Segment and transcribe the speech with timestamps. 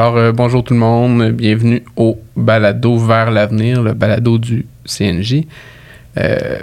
[0.00, 5.38] Alors, euh, bonjour tout le monde, bienvenue au balado vers l'avenir, le balado du CNJ.
[6.16, 6.60] Euh,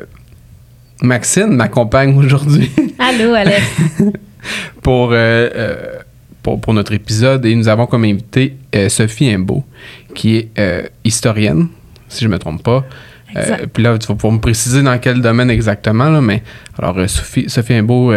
[1.02, 2.72] Maxine m'accompagne aujourd'hui.
[2.98, 3.62] Allô, Alex.
[4.82, 5.98] pour, euh,
[6.44, 8.56] pour, pour, notre épisode et nous avons comme invité
[8.88, 9.66] Sophie Imbeau,
[10.14, 11.68] qui est historienne,
[12.08, 12.86] si je ne me trompe pas.
[13.74, 16.42] Puis là, tu vas pouvoir me préciser dans quel domaine exactement, là, mais
[16.80, 18.14] alors Sophie, Sophie Imbeau,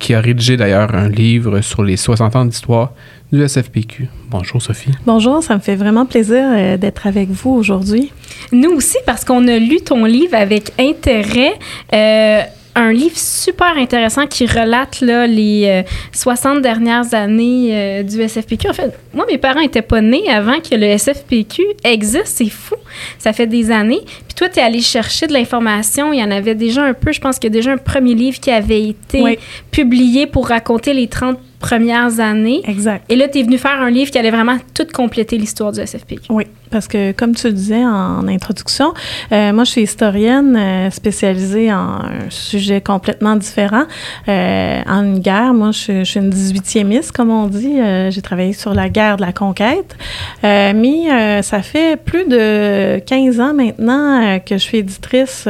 [0.00, 2.90] qui a rédigé d'ailleurs un livre sur les 60 ans d'histoire
[3.32, 4.08] du SFPQ.
[4.30, 4.90] Bonjour Sophie.
[5.04, 8.12] Bonjour, ça me fait vraiment plaisir euh, d'être avec vous aujourd'hui.
[8.52, 11.52] Nous aussi, parce qu'on a lu ton livre avec intérêt.
[11.92, 12.40] Euh,
[12.74, 18.68] un livre super intéressant qui relate là, les euh, 60 dernières années euh, du SFPQ.
[18.68, 22.26] En fait, moi, mes parents n'étaient pas nés avant que le SFPQ existe.
[22.26, 22.76] C'est fou.
[23.18, 24.00] Ça fait des années.
[24.28, 26.12] Puis toi, tu es allé chercher de l'information.
[26.12, 27.10] Il y en avait déjà un peu.
[27.12, 29.38] Je pense qu'il y a déjà un premier livre qui avait été Oui.
[29.72, 32.60] publié pour raconter les 30 premières années.
[32.64, 33.04] Exact.
[33.08, 35.84] Et là, tu es venu faire un livre qui allait vraiment tout compléter l'histoire du
[35.84, 36.30] SFPQ.
[36.30, 38.92] Oui, parce que comme tu le disais en introduction,
[39.32, 43.84] euh, moi je suis historienne euh, spécialisée en un sujet complètement différent.
[44.28, 47.76] Euh, en une guerre, moi je, je suis une 18e comme on dit.
[48.10, 49.96] J'ai travaillé sur la guerre de la conquête.
[50.42, 55.48] Mais ça fait plus de 15 ans maintenant que je suis éditrice.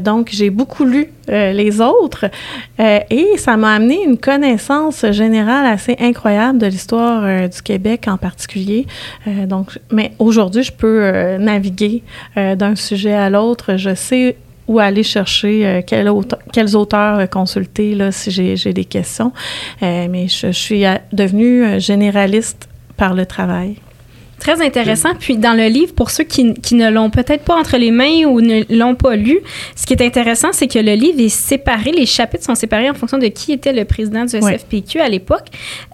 [0.00, 2.26] Donc j'ai beaucoup lu euh, les autres.
[2.80, 8.06] Euh, et ça m'a amené une connaissance générale assez incroyable de l'histoire euh, du Québec
[8.08, 8.86] en particulier.
[9.46, 12.02] Donc, mais aujourd'hui, je peux naviguer
[12.36, 13.76] d'un sujet à l'autre.
[13.76, 14.36] Je sais
[14.66, 16.10] où aller chercher, quel
[16.52, 19.32] quels auteurs consulter là, si j'ai des questions.
[19.80, 23.76] Mais je, je suis devenue généraliste par le travail.
[24.44, 25.14] Très intéressant.
[25.18, 28.26] Puis dans le livre, pour ceux qui, qui ne l'ont peut-être pas entre les mains
[28.26, 29.38] ou ne l'ont pas lu,
[29.74, 32.94] ce qui est intéressant, c'est que le livre est séparé, les chapitres sont séparés en
[32.94, 34.36] fonction de qui était le président du.
[34.38, 35.46] SFPQ à l'époque.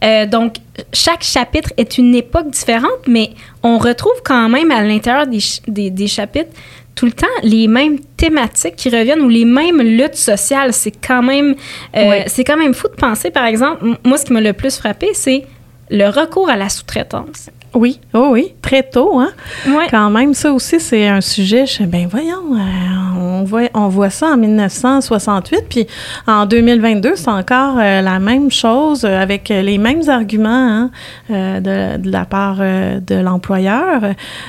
[0.02, 0.56] Euh, donc,
[0.92, 3.30] chaque chapitre est une époque différente, mais
[3.62, 6.50] on retrouve quand même à l'intérieur des, des, des chapitres
[6.96, 10.72] tout le temps les mêmes thématiques qui reviennent ou les mêmes luttes sociales.
[10.72, 11.54] C'est quand même,
[11.96, 12.16] euh, Oui.
[12.26, 15.10] c'est quand même fou de penser, par exemple, moi, ce qui m'a le plus frappé,
[15.14, 15.44] c'est
[15.88, 17.48] le recours à la sous-traitance.
[17.72, 19.30] Oui, oh oui, très tôt, hein?
[19.64, 19.86] Ouais.
[19.90, 21.66] Quand même, ça aussi, c'est un sujet.
[21.66, 25.86] Je ben voyons, euh, on, voit, on voit ça en 1968, puis
[26.26, 30.90] en 2022, c'est encore euh, la même chose euh, avec les mêmes arguments hein,
[31.28, 34.00] de, de la part de l'employeur.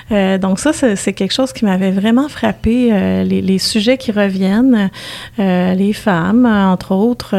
[0.10, 2.90] Donc ça, c'est quelque chose qui m'avait vraiment frappé,
[3.24, 4.90] les, les sujets qui reviennent,
[5.38, 7.36] les femmes, entre autres,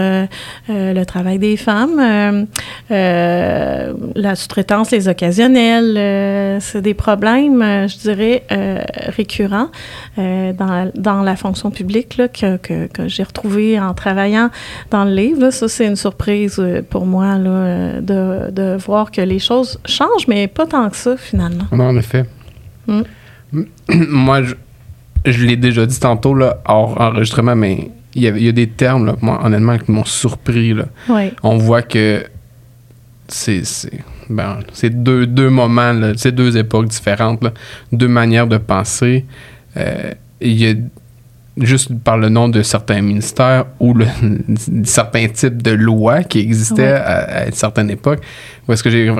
[0.68, 2.46] le travail des femmes,
[2.88, 8.80] la sous-traitance, les occasionnels, euh, c'est des problèmes, euh, je dirais, euh,
[9.16, 9.70] récurrents
[10.16, 14.50] dans, dans la fonction publique là, que, que, que j'ai retrouvé en travaillant
[14.90, 15.40] dans le livre.
[15.40, 15.50] là.
[15.50, 20.48] Ça, c'est une surprise pour moi là, de, de voir que les choses changent, mais
[20.48, 21.64] pas tant que ça, finalement.
[21.72, 22.24] Non, en effet.
[22.86, 23.02] Mm.
[24.08, 24.54] Moi, je,
[25.24, 28.52] je l'ai déjà dit tantôt, là, hors enregistrement, mais il y, a, il y a
[28.52, 30.74] des termes, là, moi, honnêtement, qui m'ont surpris.
[30.74, 30.84] Là.
[31.08, 32.24] Oui, On voit que
[33.28, 37.42] c'est c'est- ben, c'est deux, deux moments, c'est deux époques différentes,
[37.90, 39.24] deux manières de penser.
[39.76, 40.74] Euh, Il y a
[41.58, 44.06] juste par le nom de certains ministères ou le,
[44.84, 46.98] certains types de lois qui existaient Ouais.
[46.98, 48.20] à, à une certaine époque.
[48.66, 49.10] Où est-ce que j'ai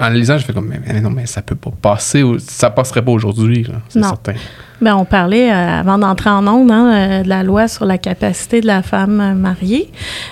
[0.00, 3.02] en lisant, je fais comme mais, non, mais ça peut pas passer, ou- ça passerait
[3.02, 4.34] pas aujourd'hui, c'est certain.
[4.80, 7.98] Ben, on parlait, euh, avant d'entrer en ondes, hein, euh, de la loi sur la
[7.98, 9.90] capacité de la femme euh, mariée.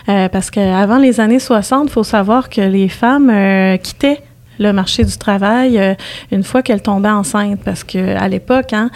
[0.09, 4.21] Euh, parce qu'avant les années 60, il faut savoir que les femmes euh, quittaient
[4.61, 5.97] le marché du travail
[6.32, 7.61] une fois qu'elles tombaient enceintes.
[7.65, 8.91] Parce qu'à l'époque, hein,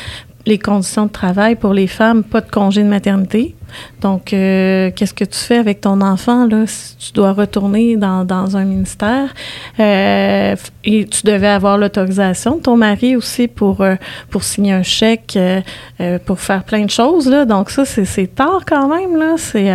[0.46, 3.54] les conditions de travail pour les femmes, pas de congé de maternité.
[4.00, 8.24] Donc, euh, qu'est-ce que tu fais avec ton enfant là, si tu dois retourner dans,
[8.24, 9.34] dans un ministère?
[9.80, 10.54] Euh,
[10.84, 13.96] et tu devais avoir l'autorisation de ton mari aussi pour, euh,
[14.30, 15.38] pour signer un chèque,
[16.26, 17.28] pour faire plein de choses.
[17.28, 17.44] Là.
[17.44, 19.16] Donc, ça, c'est tard quand même.
[19.16, 19.34] là.
[19.36, 19.72] C'est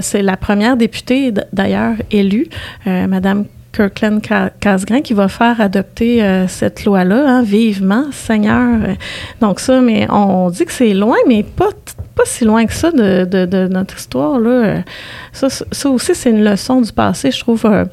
[0.00, 2.48] c'est la première députée, d'ailleurs, élue,
[2.86, 8.80] Madame Kirkland Ca- Casgrain qui va faire adopter euh, cette loi-là, hein, vivement, Seigneur.
[8.82, 8.94] Euh,
[9.40, 11.68] Donc ça, mais on dit que c'est loin, mais pas,
[12.14, 14.38] pas si loin que ça de, de- de notre histoire.
[14.38, 14.82] Là.
[15.32, 15.48] Ça,
[15.90, 17.64] aussi, c'est une leçon du passé, je trouve.
[17.64, 17.84] euh,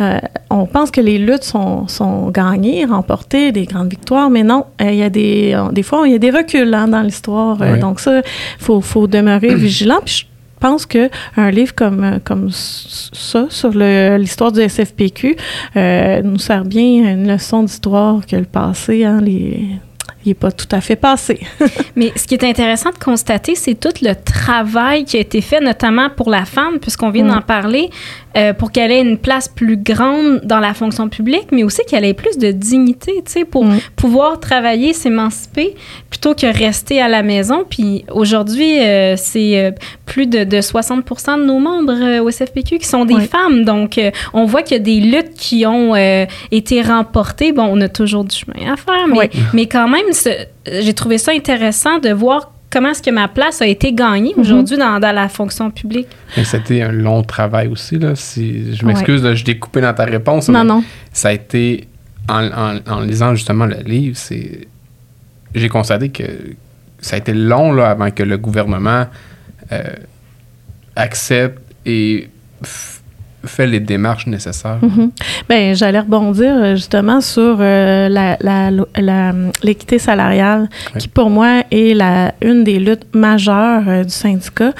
[0.00, 0.18] euh,
[0.48, 4.90] on pense que les luttes sont, sont gagnées, remportées, des grandes victoires, mais non, euh,
[4.92, 7.60] il y a des, on- des fois, il y a des reculs hein, dans l'histoire.
[7.62, 7.76] Euh.
[7.78, 8.22] Donc ça, il
[8.64, 9.98] faut, faut demeurer vigilant.
[10.04, 10.24] Puis je
[10.58, 15.36] pense que un livre comme, euh, comme ça, sur l'histoire du SFPQ,
[15.76, 19.78] euh, nous sert bien une leçon d'histoire que le passé, hein, les,
[20.24, 21.40] il n'est pas tout à fait passé.
[21.96, 25.60] Mais ce qui est intéressant de constater, c'est tout le travail qui a été fait,
[25.60, 27.90] notamment pour la femme, puisqu'on vient d'en parler,
[28.36, 32.04] euh, pour qu'elle ait une place plus grande dans la fonction publique, mais aussi qu'elle
[32.04, 33.64] ait plus de dignité, tu sais, pour
[33.96, 35.74] pouvoir travailler, s'émanciper,
[36.10, 37.64] plutôt que rester à la maison.
[37.68, 39.70] Puis aujourd'hui, euh, c'est euh,
[40.06, 43.64] plus de, de 60 de nos membres au SFPQ qui sont des femmes.
[43.64, 44.00] Donc,
[44.32, 45.94] on voit qu'il y a des luttes qui ont
[46.50, 47.52] été remportées.
[47.52, 50.06] Bon, on a toujours du chemin à faire, mais, mais quand même,
[50.66, 54.42] j'ai trouvé ça intéressant de voir comment est-ce que ma place a été gagnée mhm.
[54.42, 56.08] aujourd'hui dans, la fonction publique?
[56.44, 58.14] C'était un long travail aussi, là.
[58.14, 60.48] Si, je m'excuse, je t'ai coupé dans ta réponse.
[60.48, 60.84] Non, non.
[61.12, 61.88] Ça a été,
[62.28, 64.68] en, lisant justement le livre, c'est
[65.54, 66.24] j'ai constaté que
[67.00, 69.06] ça a été long là, avant que le gouvernement
[69.72, 69.82] euh,
[70.94, 72.28] accepte et
[73.44, 74.78] fait les démarches nécessaires.
[74.82, 75.10] Mhm.
[75.48, 78.08] Bien, j'allais rebondir euh, justement sur euh,
[79.62, 80.68] l'équité salariale,
[80.98, 84.72] qui pour moi est la, une des luttes majeures euh, du syndicat,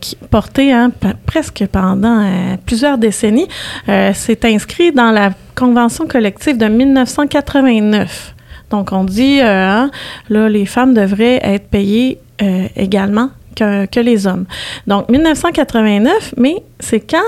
[0.00, 0.90] qui portée hein,
[1.26, 2.26] presque pendant
[2.66, 3.48] plusieurs décennies.
[3.86, 8.34] C'est inscrit dans la convention collective de 1989.
[8.70, 9.90] Donc, on dit, hein,
[10.28, 12.18] là, les femmes devraient être payées
[12.76, 14.46] également que, que, les hommes.
[14.86, 17.22] Donc, 1989, mais c'est quand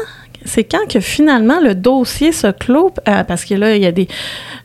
[0.47, 3.93] c'est quand que finalement le dossier se clôt, euh, parce que là, il y a
[3.93, 4.09] des,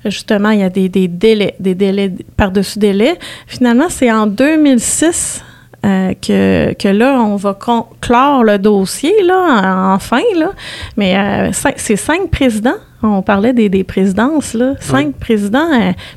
[0.05, 3.17] justement, il y a des, délais, des délais par-dessus délais.
[3.47, 5.43] Finalement, c'est en 2006
[5.83, 7.57] euh, que, que, là, on va
[7.99, 10.51] clore le dossier, là, enfin, là.
[10.95, 12.77] Mais euh, c'est cinq présidents.
[13.03, 14.75] On parlait des, des présidences, là.
[14.79, 15.67] Cinq présidents,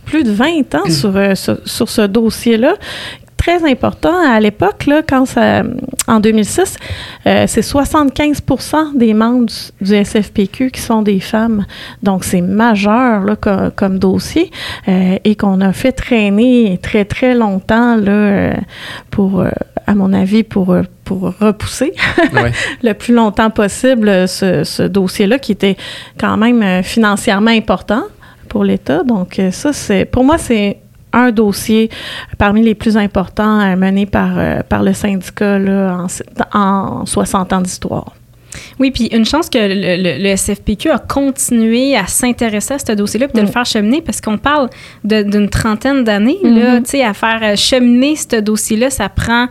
[0.04, 1.14] plus de 20 ans sur,
[1.64, 2.74] sur ce dossier-là,
[3.44, 5.62] très important à l'époque, là, quand ça,
[6.08, 6.76] en 2006,
[7.26, 9.50] euh, c'est 75% des membres
[9.80, 11.66] du, SFPQ qui sont des femmes.
[12.02, 14.50] Donc, c'est majeur là, comme, dossier
[14.88, 18.54] euh, et qu'on a fait traîner très, très longtemps là, euh,
[19.10, 19.44] pour,
[19.86, 20.74] à mon avis, pour,
[21.04, 21.92] pour repousser
[22.82, 25.76] le plus longtemps possible ce, ce dossier-là qui était
[26.18, 28.04] quand même financièrement important
[28.48, 29.02] pour l'État.
[29.02, 30.78] Donc, ça, c'est pour moi, c'est
[31.14, 31.90] un dossier
[32.38, 36.06] parmi les plus importants euh, mené par, euh, par le syndicat là,
[36.52, 38.12] en, en 60 ans d'histoire.
[38.78, 43.36] Oui, puis une chance que le, SFPQ a continué à s'intéresser à ce dossier-là et
[43.36, 43.52] de le mm.
[43.52, 44.68] faire cheminer parce qu'on parle
[45.02, 46.82] d'une trentaine d'années, là, mm-hmm.
[46.82, 49.48] tu sais, à faire euh, cheminer ce dossier-là, ça prend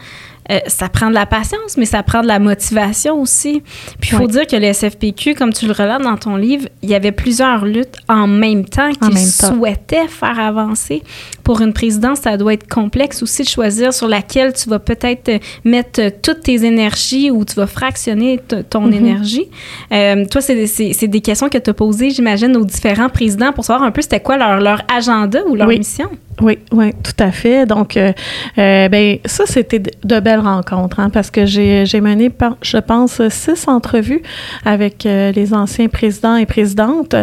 [0.51, 3.62] euh, ça prend de la patience, mais ça prend de la motivation aussi.
[4.00, 6.90] Puis il faut dire que le SFPQ, comme tu le relates dans ton livre, il
[6.90, 11.04] y avait plusieurs luttes en même temps qu'ils souhaitaient faire avancer.
[11.44, 15.40] Pour une présidence, ça doit être complexe aussi de choisir sur laquelle tu vas peut-être
[15.63, 18.95] mettre toutes tes énergies ou tu vas fractionner ton mm-hmm.
[18.95, 19.48] énergie.
[19.92, 23.86] Euh, toi, c'est des questions que tu as posées, j'imagine, aux différents présidents pour savoir
[23.86, 26.10] un peu c'était quoi leur, leur agenda ou leur mission.
[26.42, 27.66] Oui, oui, tout à fait.
[27.66, 28.12] Donc, euh,
[28.57, 32.31] euh, ben, ça, c'était de belles rencontres, hein, parce que j'ai, mené,
[32.62, 34.21] je pense, six entrevues
[34.65, 37.15] avec euh, les anciens présidents et présidentes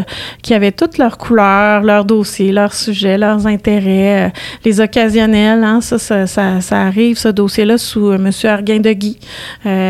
[0.42, 4.32] qui avaient toutes leurs couleurs, leurs dossiers, leurs sujets, leurs intérêts,
[4.64, 5.64] les occasionnels.
[5.64, 8.30] Hein, ça, ça, arrive, ce dossier-là, sous M.
[8.44, 9.18] Arguin de Guy.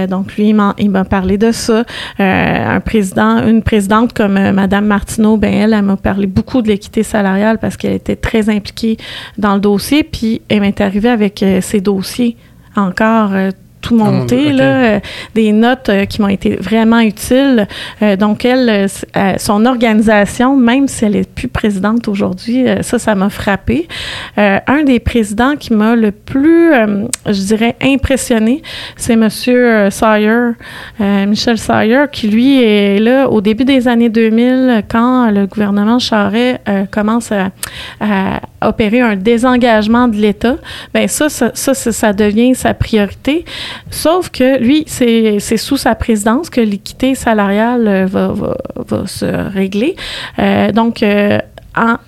[0.08, 1.84] donc, lui, il m'a, parlé de ça.
[2.18, 7.02] un président, une présidente comme Mme Martineau, ben, elle, elle m'a parlé beaucoup de l'équité
[7.02, 8.96] salariale parce qu'elle était très impliquée
[9.38, 12.36] dans le dossier, puis elle m'est arrivée avec euh, ces dossiers
[12.76, 13.50] encore euh,
[13.80, 15.00] tout monté, là, euh,
[15.34, 17.66] des notes euh, qui m'ont été vraiment utiles.
[18.02, 18.88] Euh, donc, elle,
[19.38, 23.88] son organisation, même si elle n'est plus présidente aujourd'hui, ça, ça m'a frappé.
[24.36, 26.72] un des présidents qui m'a le plus,
[27.26, 28.62] je dirais, impressionné,
[28.96, 29.28] c'est M.
[29.90, 30.52] Sawyer,
[30.98, 36.60] Michel Sawyer, qui, lui, est là au début des années 2000, quand le gouvernement Charest
[36.90, 37.50] commence à,
[38.62, 40.56] opérer un désengagement de l'État.
[40.94, 43.44] Bien, ça, ça, ça, ça devient sa priorité.
[43.90, 49.26] Sauf que lui, c'est sous sa présidence que l'équité salariale euh, va, va, va, se
[49.52, 49.96] régler.
[50.38, 51.38] Euh, donc, euh,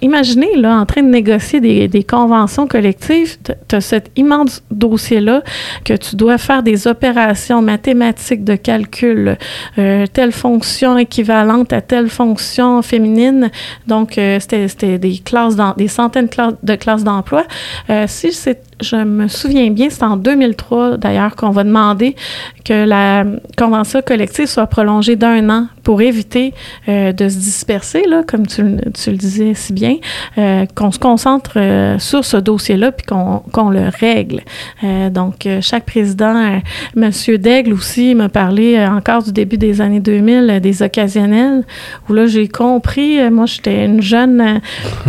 [0.00, 3.37] imaginez, là, en train de négocier des, des conventions collectives,
[3.69, 5.42] tu as cet immense dossier-là
[5.85, 9.38] que tu dois faire des opérations mathématiques de calcul,
[9.76, 13.50] telle fonction équivalente à telle fonction féminine.
[13.87, 17.45] Donc, c'était des classes, dans, des centaines de classes, de classes d'emploi.
[18.07, 22.15] Si c'est je me souviens bien, c'est en 2003 d'ailleurs qu'on va demander
[22.65, 23.25] que la
[23.57, 26.55] convention collective soit prolongée d'un an pour éviter
[26.89, 29.97] euh, de se disperser, là, comme tu, le disais si bien,
[30.39, 34.41] euh, qu'on se concentre euh, sur ce dossier-là puis qu'on le règle.
[35.11, 36.61] donc, chaque président,
[36.95, 41.65] Monsieur Daigle aussi m'a parlé encore du début des années 2000 des occasionnels,
[42.09, 44.61] où là, j'ai compris, moi, j'étais une jeune,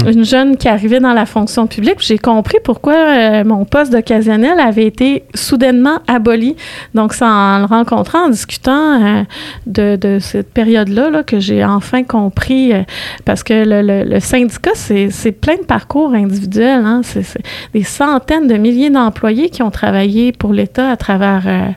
[0.05, 4.85] une jeune qui arrivait dans la fonction publique, j'ai compris pourquoi mon poste d'occasionnel avait
[4.85, 6.55] été soudainement aboli.
[6.93, 9.25] Donc, c'est en le rencontrant, en discutant
[9.67, 12.83] de, de cette période période-là que j'ai enfin compris, euh,
[13.25, 16.85] parce que le, syndicat, c'est plein de parcours individuels.
[16.85, 17.25] Hein, c'est
[17.73, 21.43] des centaines de milliers d'employés qui ont travaillé pour l'État à travers...
[21.47, 21.69] Euh,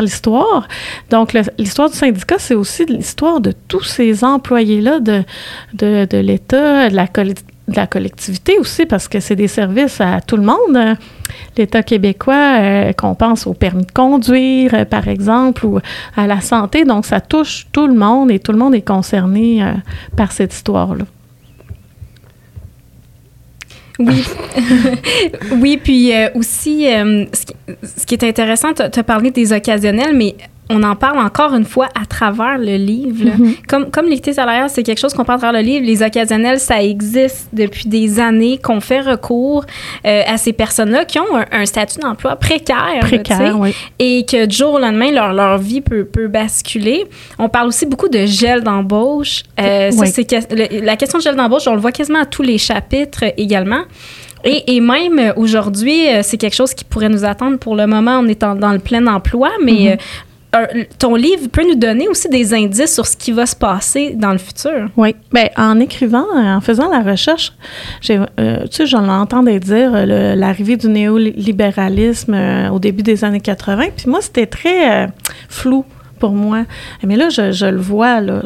[0.00, 0.66] l'histoire.
[1.10, 5.22] Donc, l'histoire du syndicat, c'est aussi l'histoire de tous ces employés-là de,
[6.20, 7.06] l'État, de la,
[7.68, 10.96] de la collectivité aussi, parce que c'est des services à tout le monde.
[11.56, 15.78] L'État québécois, euh, qu'on pense au permis de conduire, euh, par exemple, ou
[16.16, 16.84] à la santé.
[16.84, 19.72] Donc, ça touche tout le monde et tout le monde est concerné euh,
[20.16, 21.04] par cette histoire-là.
[23.98, 24.24] Oui.
[25.52, 30.34] oui, puis aussi, ce, qui, est intéressant, tu as parlé des occasionnels, mais
[30.70, 33.24] on en parle encore une fois à travers le livre.
[33.24, 33.66] Mm-hmm.
[33.68, 35.84] Comme, comme l'équité salariale, c'est quelque chose qu'on parle à travers le livre.
[35.84, 39.64] Les occasionnels, ça existe depuis des années, qu'on fait recours
[40.06, 43.00] euh, à ces personnes-là qui ont un, statut d'emploi précaire.
[43.00, 43.74] Précaire, oui.
[43.98, 47.04] Et que du jour au lendemain, leur, leur vie peut, peut basculer.
[47.38, 49.42] On parle aussi beaucoup de gel d'embauche.
[49.60, 49.90] Euh,
[50.82, 53.82] la question de gel d'embauche, on le voit quasiment à tous les chapitres également.
[54.44, 58.18] Et, et, même aujourd'hui, euh, c'est quelque chose qui pourrait nous attendre pour le moment.
[58.18, 59.96] On est dans le plein emploi, mais
[60.52, 64.14] mm-hmm ton livre peut nous donner aussi des indices sur ce qui va se passer
[64.14, 64.88] dans le futur.
[64.96, 65.14] Oui.
[65.32, 67.52] Bien, en écrivant, en faisant la recherche,
[68.10, 73.40] euh, tu sais, j'en entendais dire euh, l'arrivée du néolibéralisme euh, au début des années
[73.40, 73.86] 80.
[73.96, 75.08] Puis moi, c'était très
[75.48, 75.84] flou
[76.18, 76.64] pour moi.
[77.02, 78.42] Mais là, je, le vois, là,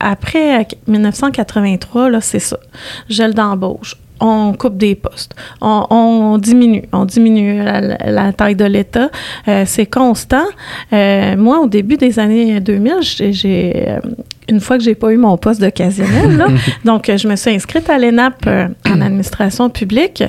[0.00, 2.58] après 1983, là, c'est ça.
[3.08, 9.10] Gel d'embauche on coupe des postes, on, diminue, on diminue la, taille de l'État.
[9.48, 10.44] Euh, c'est constant.
[10.92, 14.00] Euh, moi, au début des années 2000, j'ai euh,
[14.48, 16.46] une fois que j'ai pas eu mon poste d'occasionnel,
[16.84, 20.22] donc je me suis inscrite à l'ENAP en administration publique.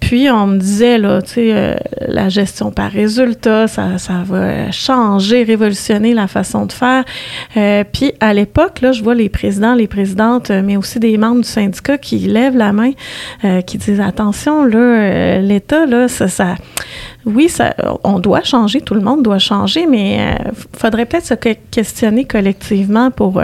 [0.00, 5.42] Puis on me disait là, tu sais, la gestion par résultat, ça, ça va changer,
[5.42, 7.04] révolutionner la façon de faire.
[7.92, 11.48] puis à l'époque, là, je vois les présidents, les présidentes, mais aussi des membres du
[11.48, 12.92] syndicat qui lèvent la main
[13.44, 16.54] euh, qui disent attention, là, euh, l'État, là, ça, ça,
[17.24, 21.26] oui, ça, on doit changer, tout le monde doit changer, mais il euh, faudrait peut-être
[21.26, 23.42] se questionner collectivement pour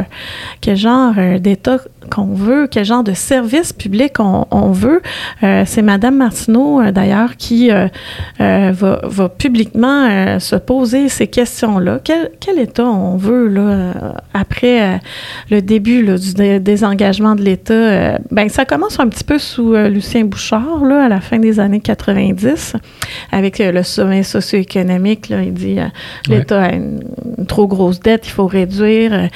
[0.61, 1.81] quel genre d'État
[2.13, 5.03] qu'on veut, quel genre de service public on, veut.
[5.41, 7.71] C'est Madame Martineau, d'ailleurs, qui
[8.39, 12.01] va, va, publiquement se poser ces questions-là.
[12.03, 15.01] Quel, quel, État on veut là, après
[15.51, 18.19] le début du désengagement de l'État?
[18.31, 21.81] ben, ça commence un petit peu sous Lucien Bouchard, là, à la fin des années
[21.81, 22.77] 90,
[23.31, 25.31] avec euh, le sommet socio-économique.
[25.31, 25.87] Il dit euh,
[26.29, 27.01] l'État a une,
[27.49, 29.29] trop grosse dette, il faut réduire.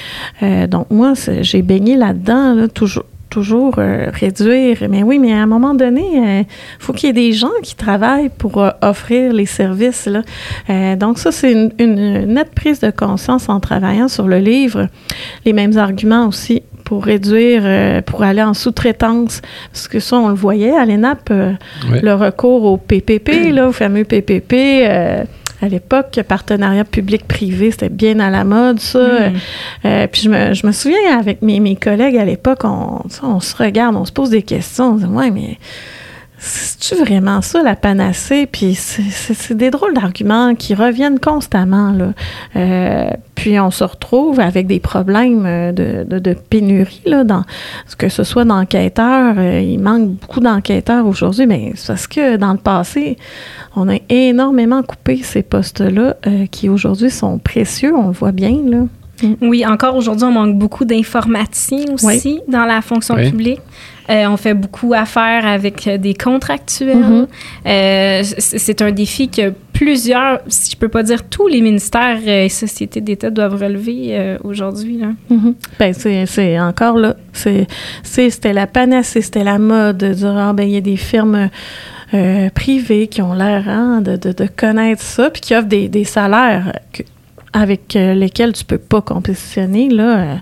[0.43, 4.79] Euh, donc, moi, j'ai baigné là-dedans, toujours toujours réduire.
[4.89, 6.47] Mais oui, mais à un moment donné, il
[6.79, 10.07] faut qu'il y ait des gens qui travaillent pour offrir les services.
[10.07, 10.23] Là.
[10.97, 14.87] donc ça, c'est une, une, nette prise de conscience en travaillant sur le livre.
[15.45, 19.43] Les mêmes arguments aussi pour réduire, euh, pour aller en sous-traitance.
[19.73, 21.53] Parce que ça, on le voyait à l'ENAP, euh,
[21.91, 24.55] le recours au PPP, là, au fameux PPP.
[25.63, 29.31] Euh, à l'époque, partenariat public-privé, c'était bien à la mode, ça.
[29.31, 30.09] Mm.
[30.09, 33.57] puis je me, je me, souviens, avec mes, mes collègues à l'époque, on, on, se
[33.57, 34.95] regarde, on se pose des questions.
[34.95, 35.59] On se dit, ouais, mais
[36.39, 38.47] c'est-tu vraiment ça, la panacée?
[38.47, 41.93] Puis c'est des drôles d'arguments qui reviennent constamment.
[41.93, 42.13] Là.
[42.57, 47.45] Euh, puis on se retrouve avec des problèmes euh, de, de, pénurie, là, dans,
[47.97, 49.35] que ce soit d'enquêteurs.
[49.39, 53.17] Euh, il manque beaucoup d'enquêteurs aujourd'hui, mais c'est parce que dans le passé,
[53.75, 56.17] on a énormément coupé ces postes-là
[56.51, 58.59] qui aujourd'hui sont précieux, on le voit bien.
[58.67, 58.85] Là.
[59.41, 63.61] Oui, encore aujourd'hui, on manque beaucoup d'informations aussi dans la fonction publique.
[64.09, 66.97] Euh, on fait beaucoup affaire avec euh, des contractuels.
[66.97, 67.27] Mm-hmm.
[67.67, 72.49] Euh, c'est un défi que plusieurs, si je peux pas dire tous les ministères et
[72.49, 75.03] sociétés d'État doivent relever aujourd'hui.
[75.31, 75.55] Mm-hmm.
[75.79, 77.17] Ben, c'est encore là.
[77.33, 81.51] C'était la panacée, c'était la mode de dire, ah, ben, il y a des firmes
[82.55, 86.73] privées qui ont l'air hein, de, de, connaître ça, puis qui offrent des, des salaires
[87.57, 90.37] avec euh, lesquels tu peux pas compétitionner là euh,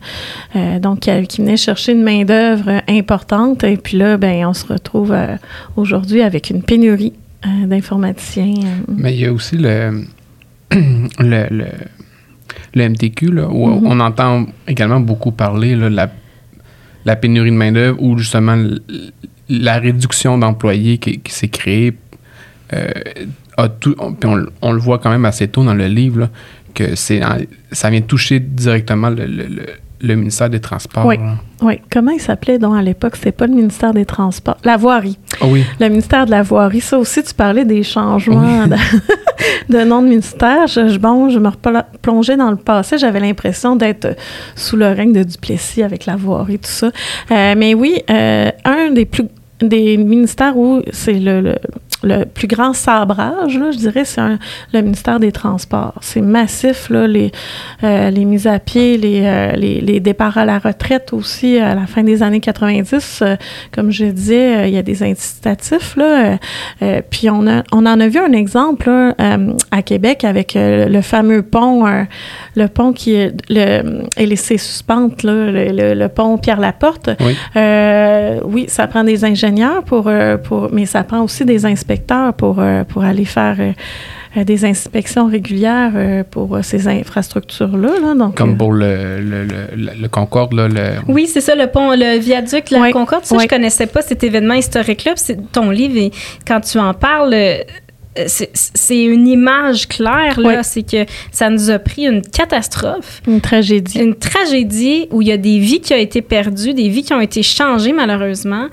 [0.57, 4.67] euh, donc qui venait chercher une main d'œuvre importante et puis là ben on se
[4.67, 5.15] retrouve
[5.77, 7.13] aujourd'hui avec une pénurie
[7.67, 8.55] d'informaticiens.
[8.89, 10.07] Mais il y a aussi le,
[10.73, 11.67] le,
[12.75, 13.83] le, MTQ, là, où mm-hmm.
[13.85, 16.11] on entend également beaucoup parler de la,
[17.05, 18.57] la pénurie de main-d'œuvre ou justement
[19.51, 21.93] la réduction d'employés qui, s'est créée.
[23.81, 24.17] tout, on,
[24.63, 26.31] on, le voit quand même assez tôt dans le livre,
[26.75, 27.21] que c'est
[27.73, 29.27] ça vient toucher directement le,
[30.05, 31.07] le ministère des Transports.
[31.07, 31.17] Oui.
[31.63, 31.81] oui.
[31.91, 33.17] Comment il s'appelait donc à l'époque?
[33.17, 34.57] C'était pas le ministère des Transports.
[34.65, 35.19] La voirie.
[35.41, 35.65] Ah oui.
[35.81, 36.81] Le ministère de la voirie.
[36.81, 38.67] Ça aussi, tu parlais des changements
[39.69, 40.67] de, nom de ministère.
[40.67, 42.99] Je, bon, je me replongeais dans le passé.
[42.99, 44.17] J'avais l'impression d'être
[44.55, 46.91] sous le règne de Duplessis avec la voirie, tout ça.
[47.31, 49.25] Euh, mais oui, euh, un des plus
[49.63, 51.55] des ministères où c'est le, le
[52.35, 54.21] plus grand sabrage, là, je dirais, c'est
[54.73, 55.95] le ministère des Transports.
[56.01, 57.33] C'est massif, là, les,
[57.83, 61.75] euh, les mises à pied, les, euh, les, les, départs à la retraite aussi à
[61.75, 63.21] la fin des années 90.
[63.23, 63.37] Euh,
[63.73, 65.97] comme je disais, il y a des incitatifs.
[65.97, 66.39] Là,
[67.11, 68.91] puis on, a, on en a vu un exemple
[69.71, 71.85] à Québec avec le fameux pont,
[72.57, 77.11] le pont qui est le, et les suspentes, là, le, le, pont Pierre-Laporte.
[77.21, 77.37] Oui.
[78.45, 80.11] oui, ça prend des ingénieurs, pour,
[80.45, 85.27] pour, mais ça prend aussi des inspecteurs pour, euh, pour aller faire euh, des inspections
[85.27, 88.15] régulières euh, pour ces infrastructures-là.
[88.15, 89.47] donc, Comme pour le, le,
[89.77, 90.55] le, Concorde.
[90.55, 90.69] Là,
[91.09, 93.25] Oui, c'est ça, le pont, le viaduc, la Concorde.
[93.25, 95.15] Ça, je connaissais pas cet événement historique-là.
[95.53, 96.11] Ton livre, et
[96.47, 97.35] quand tu en parles,
[98.27, 100.63] c'est une image claire, là.
[100.63, 103.21] C'est que ça nous a pris une catastrophe.
[103.27, 103.99] Une tragédie.
[103.99, 107.13] Une tragédie où il y a des vies qui ont été perdues, des vies qui
[107.13, 108.69] ont été changées, malheureusement.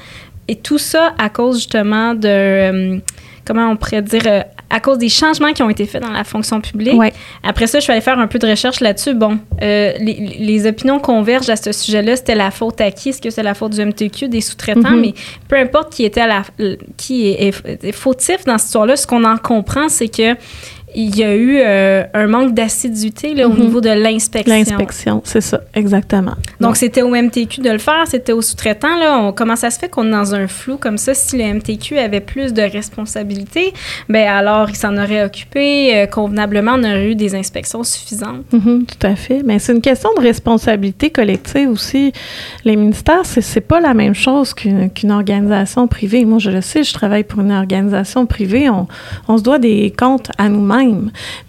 [0.48, 2.98] Et tout ça à cause justement de, euh,
[3.46, 4.42] comment on pourrait dire, euh,
[4.72, 7.00] à cause des changements qui ont été faits dans la fonction publique.
[7.44, 9.14] Après ça, je suis allée faire un peu de recherche là-dessus.
[9.14, 12.16] Bon, euh, les, opinions convergent à ce sujet-là.
[12.16, 13.10] C'était la faute à qui?
[13.10, 14.82] Est-ce que c'est la faute du MTQ, des sous-traitants?
[14.82, 15.02] Mm-hmm.
[15.02, 15.14] Mais
[15.48, 16.44] peu importe qui était à la,
[16.98, 20.36] qui est fautif dans cette histoire-là, ce qu'on en comprend, c'est que
[20.94, 23.60] il y a eu euh, un manque d'assiduité au mhm.
[23.60, 24.54] niveau de l'inspection.
[24.54, 26.34] L'inspection, c'est ça, exactement.
[26.60, 28.98] Donc, c'était au MTQ de le faire, c'était au sous-traitant.
[28.98, 31.14] Là, comment ça se fait qu'on est dans un flou comme ça?
[31.14, 33.74] Si le MTQ avait plus de responsabilités,
[34.10, 38.44] ben alors il s'en aurait occupé euh, convenablement, on aurait eu des inspections suffisantes.
[38.52, 39.42] Mhm, tout à fait.
[39.46, 42.12] Mais c'est une question de responsabilité collective aussi.
[42.66, 46.26] Les ministères, c'est, c'est pas la même chose qu'une, organisation privée.
[46.26, 48.70] Moi, je le sais, je travaille pour une organisation privée.
[48.70, 48.88] On,
[49.28, 50.81] on se doit des comptes à nous-mêmes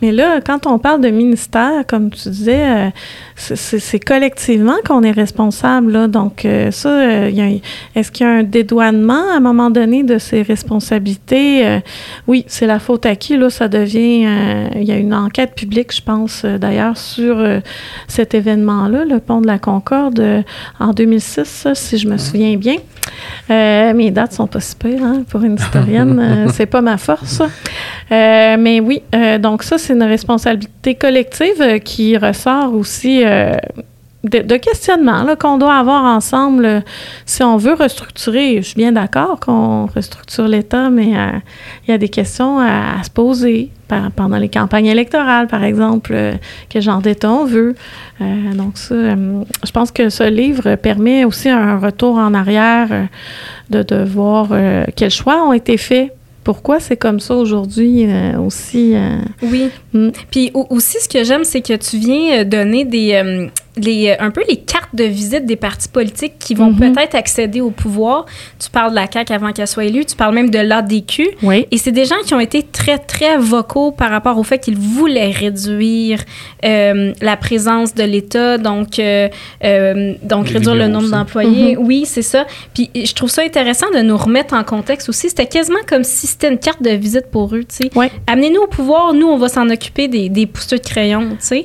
[0.01, 2.91] mais là, quand on parle de ministère, comme tu disais, euh,
[3.37, 5.93] c'est collectivement qu'on est responsable.
[5.93, 6.09] Là.
[6.09, 7.59] Donc, euh, ça, euh,
[7.95, 11.81] est-ce qu'il y a un dédouanement à un moment donné de ces responsabilités?
[12.27, 13.37] oui, c'est la faute à qui?
[13.37, 14.27] Là, ça devient.
[14.77, 17.45] il y a une enquête publique, je pense, d'ailleurs, sur
[18.09, 20.45] cet événement-là, le pont de la Concorde,
[20.79, 22.77] en 2006, si je me souviens bien.
[23.49, 26.49] mes dates sont pas super hein, pour une historienne.
[26.53, 27.43] c'est pas ma force.
[28.11, 33.55] Mais oui, euh, donc ça, c'est une responsabilité collective euh, qui ressort aussi euh,
[34.25, 36.85] de, questionnement qu'on doit avoir ensemble
[37.27, 38.57] si on veut restructurer.
[38.59, 43.11] Je suis bien d'accord qu'on restructure l'État, mais il y a des questions à, se
[43.11, 43.71] poser
[44.15, 46.17] pendant les campagnes électorales, par exemple,
[46.69, 47.75] quel genre d'État on veut.
[48.55, 53.09] donc ça, je pense que ce livre permet aussi un retour en arrière
[53.71, 54.51] de, de voir
[54.95, 56.13] quels choix ont été faits
[56.45, 58.95] pourquoi c'est comme ça aujourd'hui euh, aussi?
[58.95, 59.19] Euh?
[59.43, 59.71] oui.
[59.93, 60.11] Hmm.
[60.31, 64.43] Puis aussi, ce que j'aime, c'est que tu viens euh, donner des, les, un peu
[64.49, 66.93] les cartes de visite des partis politiques qui vont mhm.
[66.93, 68.27] peut-être accéder au pouvoir.
[68.59, 71.29] Tu parles de la CAQ avant qu'elle soit élue, tu parles même de l'ADQ.
[71.43, 71.67] Oui.
[71.71, 74.77] Et c'est des gens qui ont été très, très vocaux par rapport au fait qu'ils
[74.77, 76.21] voulaient réduire
[76.65, 79.29] euh, la présence de l'État, donc, euh,
[79.65, 81.77] euh, donc réduire le nombre d'employés.
[81.77, 81.87] Mhm.
[81.87, 82.47] Oui, c'est ça.
[82.75, 85.31] Puis je trouve ça intéressant de nous remettre en contexte aussi.
[85.31, 87.91] C'était quasiment comme si c'était une carte de visite pour eux, tu sais.
[87.95, 88.07] Oui.
[88.27, 91.65] Amenez-nous au pouvoir, nous, on va s'en occuper des, des de crayon, tu sais.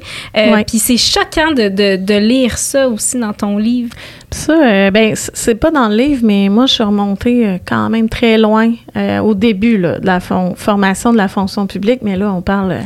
[0.65, 3.95] Puis c'est choquant de, de de, lire ça aussi dans ton livre?
[4.31, 7.89] Ça, euh, ben, c'est pas dans le livre, mais moi, je suis remontée euh, quand
[7.89, 12.33] même très loin euh, au début de la formation de la fonction publique, mais là,
[12.33, 12.79] on parle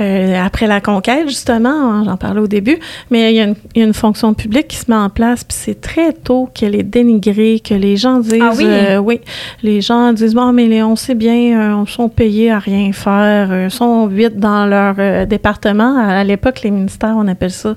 [0.00, 2.78] euh, après la conquête, justement, hein, j'en parlais au début,
[3.10, 6.12] mais il y, a une, fonction publique qui se met en place, puis c'est très
[6.12, 8.64] tôt qu'elle est dénigrée, que les gens disent, ah oui?
[8.66, 9.20] Euh, oui,
[9.62, 13.70] les gens disent, bon, mais on sait bien, euh, sont payés à rien faire, ils
[13.70, 15.96] sont huit dans leur département.
[15.96, 17.74] À, l'époque, les ministères, on appelle ça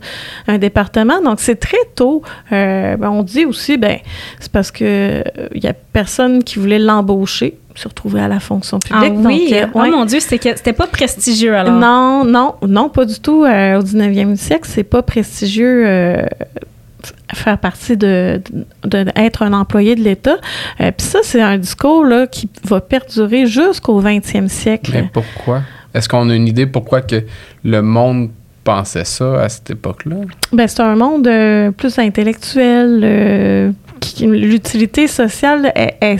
[0.47, 1.21] un département.
[1.21, 2.21] Donc, c'est très tôt.
[2.51, 3.97] Ben, on dit aussi, ben,
[4.39, 8.77] c'est parce que il y a personne qui voulait l'embaucher se retrouver à la fonction
[8.91, 9.19] ah publique.
[9.23, 11.73] Ah oui, euh, oh mon Dieu, c'était pas prestigieux alors.
[11.73, 13.45] Non, non, non, pas du tout.
[13.45, 15.83] Euh, au 19e siècle, c'est pas prestigieux.
[15.87, 16.25] Euh,
[17.33, 18.41] faire partie de,
[18.83, 20.35] de, être un employé de l'État.
[20.77, 24.91] Puis ça, c'est un discours là, qui va perdurer jusqu'au 20e siècle.
[24.93, 25.61] Mais pourquoi?
[25.93, 27.23] Est-ce qu'on a une idée pourquoi que
[27.63, 28.31] le monde
[28.65, 30.17] pensait ça à cette époque-là?
[30.51, 31.29] Ben, c'est un monde
[31.77, 33.73] plus intellectuel.
[34.19, 36.19] L'utilité sociale est,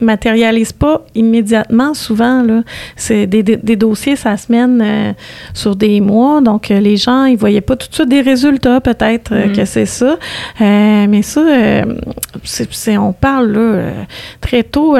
[0.00, 2.62] matérialise pas immédiatement souvent là.
[2.96, 5.12] C'est des, des, dossiers ça se mène euh,
[5.54, 6.40] sur des mois.
[6.40, 9.56] Donc euh, les gens ils voyaient pas tout de suite des résultats peut-être euh, mm-hmm.
[9.56, 10.16] que c'est ça.
[10.60, 11.42] Mais ça
[12.44, 13.92] c'est, on parle là
[14.40, 14.96] très tôt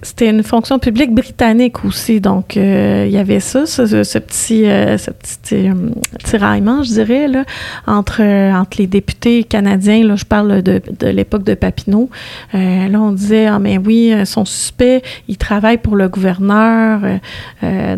[0.00, 3.82] c'était une fonction publique britannique aussi, donc euh, il y avait ça, ce,
[4.18, 5.74] petit, euh, ce petit euh,
[6.24, 7.44] tiraillement, je dirais, là,
[7.86, 10.02] entre, entre les députés canadiens.
[10.04, 12.08] Là, je parle de, de l'époque de Papineau.
[12.54, 17.00] là, on disait, ah mais oui, son suspect, il travaille pour le gouverneur.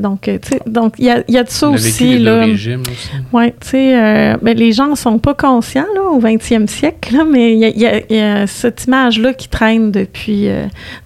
[0.00, 0.28] donc,
[0.66, 2.18] donc il y a, y a de ça aussi.
[2.18, 2.46] là.
[2.46, 2.70] aussi.
[3.32, 7.24] Oui, tu sais, ben, les gens ne sont pas conscients là, au 20e siècle, là,
[7.24, 10.48] mais il y a, y a, cette image-là qui traîne depuis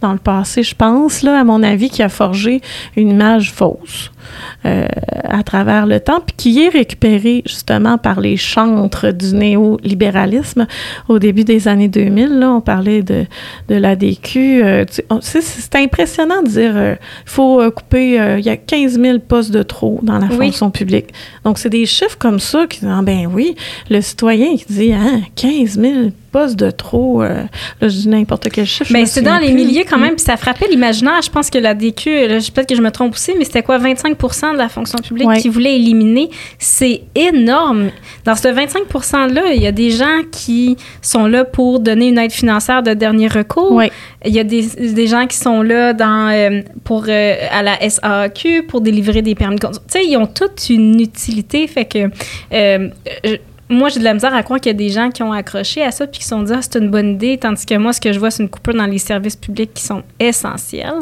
[0.00, 2.60] dans le passé, je pense, là, à mon avis, qui a forgé
[2.96, 4.10] une image fausse.
[4.64, 4.86] Euh,
[5.30, 10.66] à travers le temps, puis qui est récupéré justement par les chantres du néolibéralisme
[11.08, 12.40] au début des années 2000.
[12.40, 13.24] Là, on parlait de,
[13.68, 14.64] de l'ADQ.
[14.64, 14.84] Euh,
[15.20, 19.62] c'est impressionnant de dire euh, il faut couper, il y a 15 000 postes de
[19.62, 21.08] trop dans la fonction publique.
[21.44, 23.54] Donc, c'est des chiffres comme ça qui disent, ah, ben oui,
[23.90, 25.94] le citoyen qui dit, hein, 15 000
[26.32, 27.46] postes de trop, là,
[27.80, 28.92] je dis n'importe quel chiffre.
[28.92, 31.22] Mais ben, c'est dans les milliers quand même, puis ça frappait l'imaginaire.
[31.22, 32.10] Je pense que l'ADQ,
[32.54, 35.48] peut-être que je me trompe aussi, mais c'était quoi, 25 de la fonction publique qui
[35.48, 36.30] voulait éliminer.
[36.58, 37.90] C'est énorme.
[38.24, 42.18] Dans ce 25 %-là, il y a des gens qui sont là pour donner une
[42.18, 43.82] aide financière de dernier recours.
[44.24, 47.78] Il y a des, des, gens qui sont là dans, euh, pour, euh, à la
[47.88, 49.82] SAQ pour délivrer des permis de conduire.
[49.82, 51.66] Tu sais, ils ont toute une utilité.
[51.66, 52.10] Fait que
[52.52, 52.88] euh,
[53.70, 55.82] moi, j'ai de la misère à croire qu'il y a des gens qui ont accroché
[55.82, 57.92] à ça puis qui se sont dit, ah, c'est une bonne idée, tandis que moi,
[57.92, 60.94] ce que je vois, c'est une coupure dans les services publics qui sont essentiels.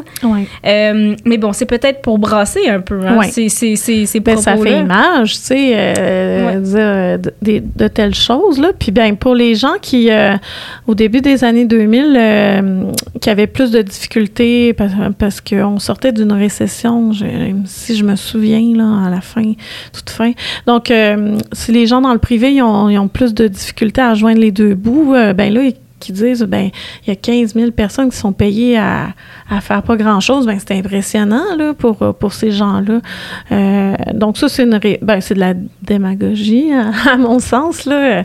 [0.65, 4.57] Euh, mais bon, c'est peut-être pour brasser un peu hein, ces, ces, ces, ben, Ça
[4.57, 8.59] fait image, tu sais, euh, euh, de, de, telles choses.
[8.59, 8.71] Là.
[8.77, 10.09] Puis bien, pour les gens qui,
[10.87, 16.33] au début des années 2000, qui avaient plus de difficultés parce, parce qu'on sortait d'une
[16.33, 17.11] récession,
[17.65, 19.53] si je me souviens, là, à la fin,
[19.93, 20.33] toute fin.
[20.65, 20.91] Donc,
[21.53, 24.75] si les gens dans le privé ils ont, plus de difficultés à joindre les deux
[24.75, 25.61] bouts, euh, ben là,
[25.99, 26.69] qui disent ben
[27.03, 29.13] il y a 15 000 personnes qui sont payées à,
[29.49, 32.99] à faire pas grand chose ben c'est impressionnant là pour pour ces gens là
[33.51, 36.71] euh, donc ça c'est une ben c'est de la démagogie
[37.11, 38.23] à, mon sens là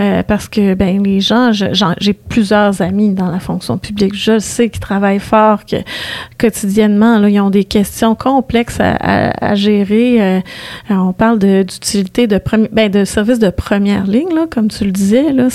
[0.00, 4.14] euh, parce que ben les gens j'ai plusieurs amis dans la fonction publique.
[4.14, 5.60] Je sais qu'ils travaillent fort
[6.38, 10.20] quotidiennement ils ont des questions complexes à, gérer.
[10.20, 10.40] Euh,
[10.90, 14.92] on parle d'utilité de, de ben de services de première ligne là comme tu le
[14.92, 15.48] disais là.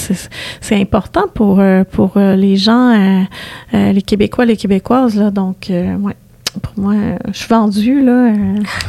[0.61, 3.25] C'est important pour euh, pour, euh, les gens,
[3.73, 5.04] euh, les Québécois, les Québécoises.
[5.13, 6.15] Là, donc, ouais
[6.61, 6.93] pour moi,
[7.27, 8.31] je suis vendue, là.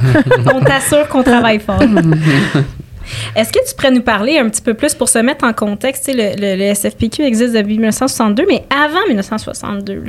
[0.55, 1.83] On t'assure qu'on travaille fort.
[3.35, 6.11] Est-ce que tu pourrais nous parler un petit peu plus pour se mettre en contexte?
[6.12, 10.05] Le, le, SFPQ existe depuis 1962, mais avant 1962,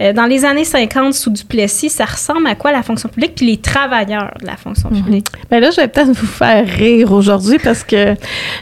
[0.00, 3.46] euh, dans les années 50, sous Duplessis, ça ressemble à quoi la fonction publique puis
[3.46, 5.02] les travailleurs de la fonction mhm.
[5.02, 5.26] publique?
[5.50, 8.14] Bien là, je vais peut-être vous faire rire aujourd'hui parce que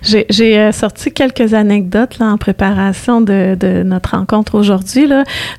[0.03, 5.09] j'ai euh, sorti quelques anecdotes là, en préparation de, de notre rencontre aujourd'hui.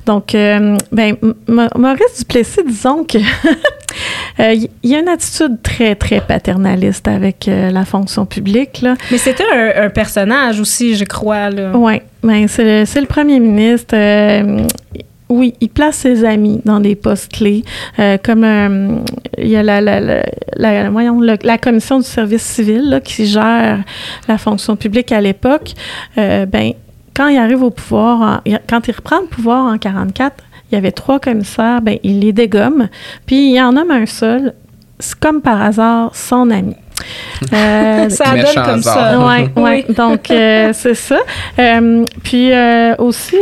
[0.06, 1.16] Donc, euh, ben,
[1.48, 3.18] Maurice Duplessis, disons que
[4.38, 8.80] il y a une attitude très, très paternaliste avec la fonction public.
[8.82, 8.94] Là.
[9.10, 9.44] Mais c'était
[9.76, 11.50] un, personnage aussi, je crois.
[11.74, 13.94] Oui, ben, c'est, le, premier ministre.
[13.94, 14.66] Euh,
[15.28, 17.64] oui, il place ses amis dans des postes clés,
[17.98, 18.96] euh, comme euh,
[19.38, 20.24] il y a la, la,
[20.56, 23.84] la, voyons, la commission du service civil là, qui gère
[24.26, 25.72] la fonction publique à l'époque.
[26.16, 26.72] ben,
[27.14, 30.36] quand il arrive au pouvoir, quand il reprend le pouvoir en 44,
[30.70, 32.88] il y avait trois commissaires, ben, il les dégomme,
[33.26, 34.54] puis il en nomme un seul,
[34.98, 36.76] c'est comme par hasard son ami.
[37.54, 39.18] Euh, ça donne comme ça.
[39.26, 39.94] Ouais, oui.
[39.94, 41.18] Donc, euh, c'est ça.
[41.58, 42.50] Euh, puis
[42.98, 43.36] aussi,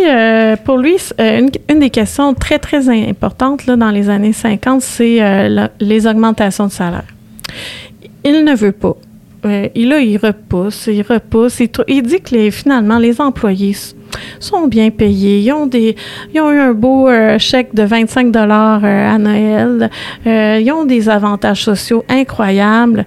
[0.64, 5.48] pour lui, une, une, des questions très, très importantes là, dans les années 50, c'est
[5.80, 7.04] les augmentations de salaire.
[8.24, 8.94] Il ne veut pas.
[9.74, 11.60] il, là, il repousse, il repousse.
[11.88, 13.74] Il, dit que les, finalement, les employés
[14.40, 15.40] sont bien payés.
[15.40, 15.96] Ils ont, des,
[16.34, 19.90] ils ont eu un beau euh, chèque de 25 dollars euh, à Noël.
[20.26, 23.04] Euh, ils ont des avantages sociaux incroyables.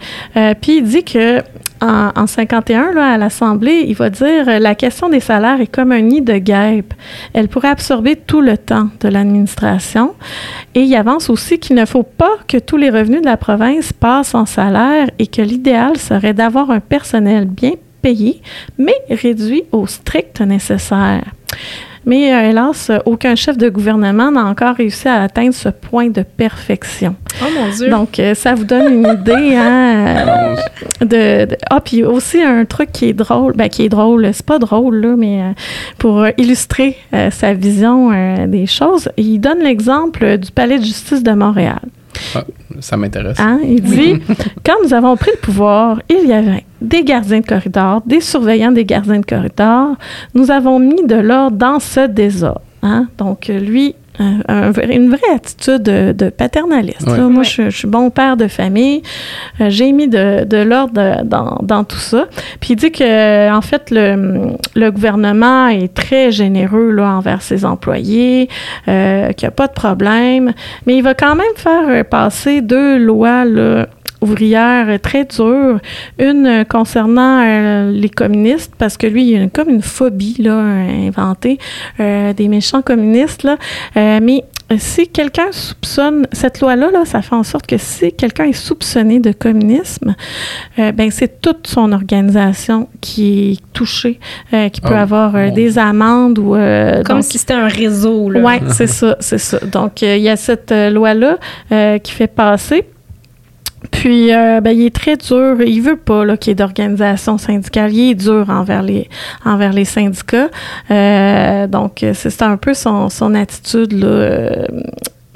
[0.62, 1.42] puis il dit que
[1.84, 6.02] en, 51, là, à l'Assemblée, il va dire la question des salaires est comme un
[6.02, 6.94] nid de guêpes.
[7.34, 10.14] Elle pourrait absorber tout le temps de l'administration.
[10.76, 13.94] Et il avance aussi qu'il ne faut pas que tous les revenus de la province
[13.94, 18.42] passent en salaire et que l'idéal serait d'avoir un personnel bien payé,
[18.78, 21.24] mais réduit au strict nécessaire.
[22.04, 26.24] Mais euh, hélas, aucun chef de gouvernement n'a encore réussi à atteindre ce point de
[26.24, 27.16] perfection.
[27.44, 27.90] Oh mon Dieu!
[27.90, 30.56] Donc, euh, ça vous donne une idée, hein,
[31.02, 34.28] euh, de, de- Ah, puis aussi un truc qui est drôle, ben, qui est drôle,
[34.34, 35.52] c'est pas drôle, là, mais euh,
[36.00, 41.22] pour illustrer euh, sa vision euh, des choses, il donne l'exemple du Palais de justice
[41.22, 41.82] de Montréal.
[42.80, 43.40] Ça m'intéresse.
[43.40, 43.60] Hein?
[43.64, 44.16] Il dit
[44.66, 48.72] Quand nous avons pris le pouvoir, il y avait des gardiens de corridor, des surveillants
[48.72, 49.96] des gardiens de corridor.
[50.34, 52.62] Nous avons mis de l'ordre dans ce désordre.
[52.84, 53.08] Hein?
[53.20, 57.04] Donc, euh, lui, euh, un une vraie attitude de, de paternaliste.
[57.08, 57.17] Ouais.
[57.17, 57.28] là.
[57.28, 57.44] Moi, Ouais.
[57.44, 59.04] je, je suis bon père de famille.
[59.62, 62.26] Euh, J'ai mis de, de l'ordre dans, dans tout ça.
[62.60, 67.63] Puis il dit que, en fait, le, le gouvernement est très généreux là, envers ses
[67.63, 68.50] employés,
[68.88, 70.52] euh, qu'il n'y a pas de problème.
[70.88, 73.88] Mais il va quand même faire euh, passer deux lois là,
[74.22, 75.80] ouvrières euh, très dures.
[76.20, 80.58] Une concernant euh, les communistes, parce que lui, il a une- comme une phobie là,
[80.58, 81.58] inventée
[82.00, 83.44] euh, des méchants communistes.
[83.44, 83.58] Là.
[83.98, 84.44] Euh, mais
[84.78, 89.20] si quelqu'un soupçonne, cette loi-là, là, ça fait en sorte que si quelqu'un est soupçonné
[89.20, 90.16] de communisme,
[90.80, 94.18] euh, ben c'est toute son organisation qui est touchée,
[94.54, 96.56] euh, qui peut Oh, avoir euh, des amendes ou...
[96.56, 98.40] euh, Comme donc- si c'était un réseau, là.
[98.42, 99.60] oui, c'est ça, c'est ça.
[99.60, 101.38] Donc, euh, il y a cette euh, loi-là
[101.74, 102.86] euh, qui fait passer.
[103.89, 105.62] Puis, euh, ben, il est très dur.
[105.62, 107.91] Il veut pas qu'il y ait d'organisation syndicale.
[107.94, 110.50] Il est dur envers les, syndicats.
[110.91, 114.06] Euh, donc, c'est un peu son, attitude.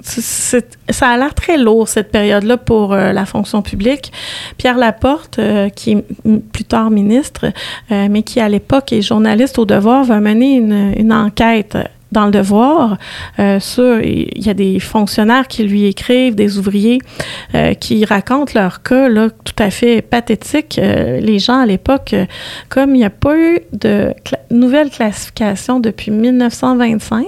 [0.02, 4.12] Ça a l'air très lourd, cette période-là, pour euh, la fonction publique.
[4.58, 5.40] Pierre Laporte,
[5.76, 6.06] qui est
[6.52, 7.48] plus tard ministre,
[7.90, 11.78] mais qui, à l'époque, est journaliste au Devoir, va mener une enquête
[12.16, 12.98] dans le devoir.
[13.40, 17.00] Euh, sur il y a des fonctionnaires qui lui écrivent des ouvriers
[17.54, 20.80] euh, qui racontent leur cas là tout à fait pathétique.
[20.82, 22.16] Euh, les gens à l'époque
[22.70, 24.14] comme il n'y a pas eu de
[24.50, 27.24] nouvelle classification depuis 1925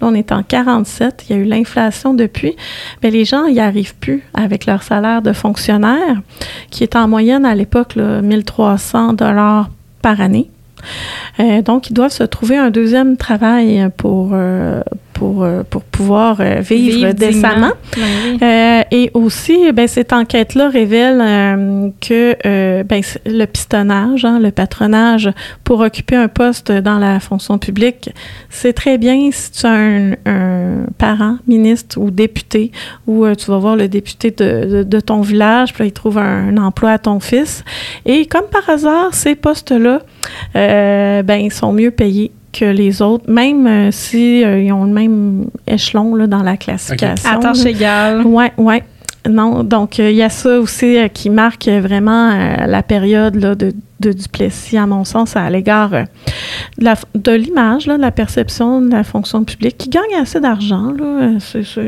[0.00, 2.54] là on est en 47 il y a eu l'inflation depuis
[3.02, 6.20] mais les gens n'y arrivent plus avec leur salaire de fonctionnaire
[6.70, 9.70] qui est en moyenne à l'époque là, 1300 dollars
[10.02, 10.50] par année
[11.62, 14.82] donc, ils doivent se trouver un deuxième travail pour, euh,
[15.18, 17.72] pour, euh, pour pouvoir euh, vivre, décemment.
[17.96, 18.38] Ben oui.
[18.40, 24.52] Euh, et aussi, ben, cette enquête-là révèle euh, que euh, ben, le pistonnage, hein, le
[24.52, 25.30] patronage
[25.64, 28.10] pour occuper un poste dans la fonction publique,
[28.48, 32.70] c'est très bien si tu as un, un parent, ministre ou député,
[33.08, 36.18] ou tu vas voir le député de, de, de ton village, puis là, il trouve
[36.18, 37.64] un, un emploi à ton fils.
[38.06, 40.00] Et comme par hasard, ces postes-là,
[40.54, 44.92] ben, ils sont mieux payés que les autres, même euh, si euh, ils ont le
[44.92, 47.28] même échelon là, dans la classification.
[47.30, 47.70] À tâche là.
[47.70, 48.26] égale.
[48.26, 48.82] Ouais, ouais.
[49.28, 52.82] Non, donc euh, il y a ça aussi euh, qui marque euh, vraiment euh, la
[52.82, 56.04] période là, de, de Duplessis, à mon sens, à l'égard euh,
[56.78, 60.94] de de l'image, là, de la perception de la fonction publique, qui gagne assez d'argent.
[60.96, 61.00] Il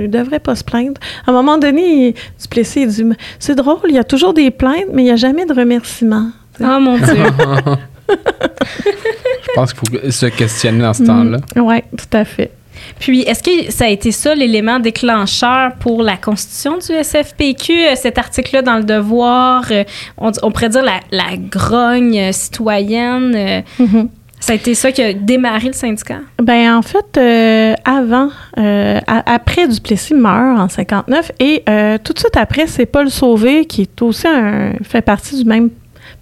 [0.02, 1.00] ne devrait pas se plaindre.
[1.26, 3.04] À un moment donné, il- Duplessis il dit
[3.38, 6.30] C'est drôle, il y a toujours des plaintes, mais il n'y a jamais de remerciements.
[6.62, 7.24] Oh mon Dieu.
[9.42, 11.38] Je pense qu'il faut se questionner dans ce temps-là.
[11.56, 12.50] Oui, tout à fait.
[12.98, 17.94] Puis, est-ce que ça a été ça l'élément déclencheur pour la constitution du SFPQ, euh,
[17.94, 19.84] cet article-là dans le devoir, euh,
[20.16, 24.08] on, on pourrait dire la, la grogne euh, citoyenne, Mhm.
[24.38, 26.20] ça a été ça qui a démarré le syndicat?
[26.42, 32.14] Ben en fait, euh, avant, euh, a- après Duplessis meurt en 59 et euh, tout
[32.14, 35.68] de suite après, c'est Paul Sauvé qui est aussi un, fait partie du même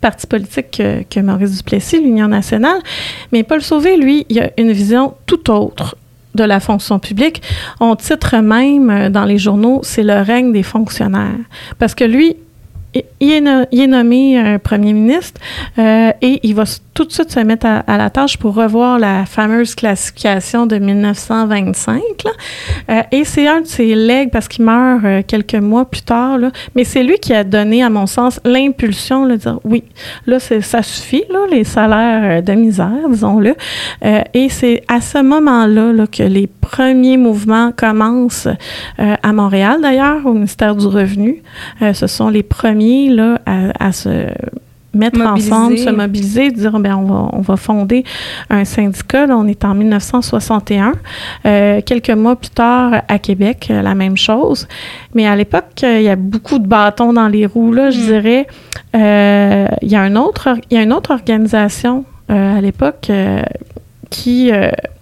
[0.01, 2.81] parti politique que, Maurice Duplessis, l'Union nationale.
[3.33, 5.97] Mais Paul Sauvé, lui, il a une vision tout autre
[6.35, 7.43] de la fonction publique.
[7.81, 11.39] On titre même euh, dans les journaux, c'est le règne des fonctionnaires.
[11.79, 12.37] Parce que lui,
[13.21, 13.33] il-
[13.81, 15.41] est, nommé euh, premier ministre
[15.79, 19.25] euh, et il va tout de suite se mettre à, la tâche pour revoir la
[19.25, 22.01] fameuse classification de 1925.
[22.25, 22.31] là.
[22.91, 26.39] Euh, et c'est un de ses legs parce qu'il meurt quelques mois plus tard.
[26.75, 29.85] Mais c'est lui qui a donné, à mon sens, l'impulsion de dire oui,
[30.27, 33.55] là, ça suffit, les salaires de misère, disons-le.
[34.35, 38.49] Et c'est à ce moment-là là, que les premiers mouvements commencent
[38.99, 41.43] à Montréal, d'ailleurs, au ministère du Revenu.
[41.93, 44.29] Ce sont les premiers là, à, à se
[44.95, 45.53] mettre Mobiliser.
[45.53, 48.05] ensemble, se mobiliser, dire ben on va on va fonder
[48.51, 49.27] un syndicat.
[49.27, 50.95] Là, on est en 1961.
[51.47, 54.67] Euh, quelques mois plus tard, à Québec, euh, la même chose.
[55.15, 57.73] Mais à l'époque, euh, il y a beaucoup de bâtons dans les roues.
[57.73, 58.05] Là, je Mm.
[58.07, 58.47] dirais.
[58.97, 63.11] Euh, il y a un autre, il y a une autre organisation euh, à l'époque
[64.11, 64.51] qui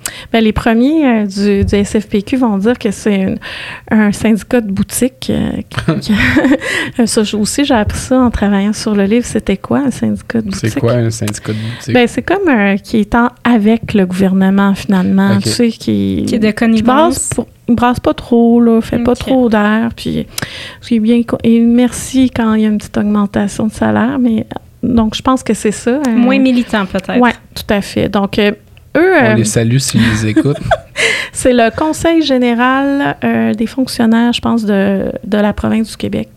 [0.08, 3.34] euh, ben, les premiers du, du, SFPQ vont dire que c'est
[3.90, 5.32] un syndicat de boutique.
[7.04, 9.26] ça aussi, j'ai appris ça en travaillant sur le livre.
[9.26, 10.70] C'était quoi un syndicat de boutique?
[10.70, 11.94] C'est quoi un syndicat de boutique?
[11.94, 15.38] Ben, c'est comme qui est en avec le gouvernement, finalement.
[15.38, 17.30] Tu sais, qui, qui est de connivence.
[17.34, 20.26] Qui brasse pas trop, là, fait pas trop d'air, puis
[20.80, 21.20] c'est bien.
[21.42, 24.46] Et merci quand il y a une petite augmentation de salaire, mais
[24.82, 26.00] donc je pense que c'est ça.
[26.06, 26.12] Hein.
[26.12, 27.20] Moins militant peut-être.
[27.20, 28.08] Oui, tout à fait.
[28.08, 28.52] Donc euh,
[28.96, 29.12] eux.
[29.22, 30.56] On les euh, salue s'ils les écoutent.
[31.32, 36.28] c'est le Conseil général euh, des fonctionnaires, je pense, de, de la province du Québec.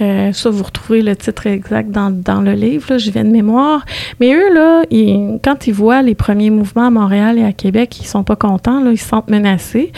[0.00, 3.30] Euh, ça, vous retrouvez le titre exact dans, dans le livre, là, je viens de
[3.30, 3.84] mémoire.
[4.20, 7.98] Mais eux, là, ils, quand ils voient les premiers mouvements à Montréal et à Québec,
[8.00, 9.92] ils sont pas contents, là, ils se sentent menacés.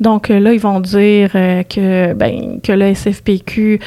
[0.00, 3.80] Donc là, ils vont dire que, ben, que le SFPQ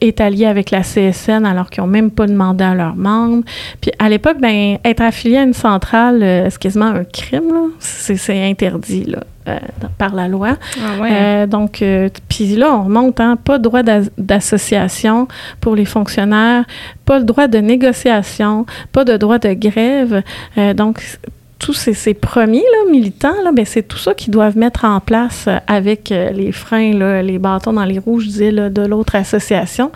[0.00, 3.44] est allié avec la CSN alors qu'ils n'ont même pas demandé à leurs membres.
[3.80, 7.70] Puis à l'époque, ben, être affilié à une centrale, euh, c'est quasiment un crime.
[7.78, 9.58] C'est, interdit là, euh,
[9.98, 10.56] par la loi.
[10.78, 11.10] Ah ouais.
[11.12, 15.28] euh, donc, euh, puis là, on remonte, hein, pas de droit d'association
[15.60, 16.64] pour les fonctionnaires,
[17.04, 20.22] pas le droit de négociation, pas de droit de grève.
[20.76, 21.02] donc,
[21.62, 26.10] tous ces, premiers militants, ben, c'est tout ça qu'ils doivent mettre en place euh, avec
[26.10, 29.92] euh, les freins, les bâtons dans les roues, de l'autre association.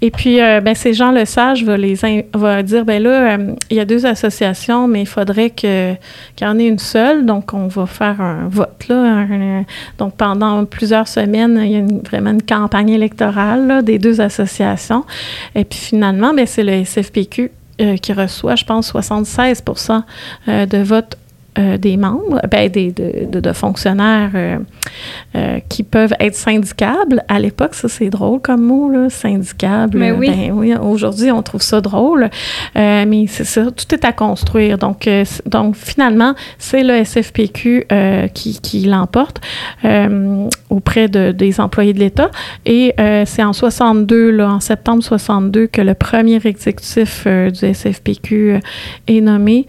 [0.00, 1.98] Et puis, euh, ben, ces Jean Lesage va, les
[2.32, 3.36] va dire, ben là,
[3.68, 5.98] il y a deux associations, mais il faudrait qu'il
[6.40, 7.26] y en ait une seule.
[7.26, 8.86] Donc, on va faire un vote.
[8.88, 9.26] Là,
[9.98, 15.04] donc, pendant plusieurs semaines, il y a vraiment une campagne électorale des deux associations.
[15.56, 17.50] Et puis, finalement, ben, c'est le SFPQ
[17.80, 20.02] euh, qui reçoit, je pense, 76%
[20.48, 21.16] euh, de votes
[21.78, 24.58] des membres, ben, des, de, de, fonctionnaires euh,
[25.34, 27.24] euh, qui peuvent être syndicables.
[27.28, 29.98] À l'époque, ça, c'est drôle comme mot, là, syndicable.
[29.98, 30.30] Mais oui.
[30.30, 32.30] Ben, oui Aujourd'hui, on trouve ça drôle,
[32.74, 34.78] mais c'est ça, tout est à construire.
[34.78, 35.08] Donc,
[35.46, 37.86] donc finalement, c'est le SFPQ
[38.34, 39.40] qui, qui l'emporte
[40.70, 42.30] auprès de, des employés de l'État.
[42.66, 42.94] Et
[43.26, 48.60] c'est en 62, là, en septembre 62, que le premier exécutif du SFPQ
[49.06, 49.66] est nommé.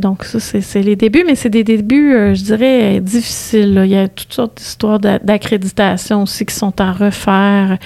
[0.00, 3.82] donc, ça, c'est les débuts, mais c'est des débuts, euh, je dirais, difficiles.
[3.84, 7.78] Il y a toutes sortes d'histoires d'accréditation aussi qui sont à refaire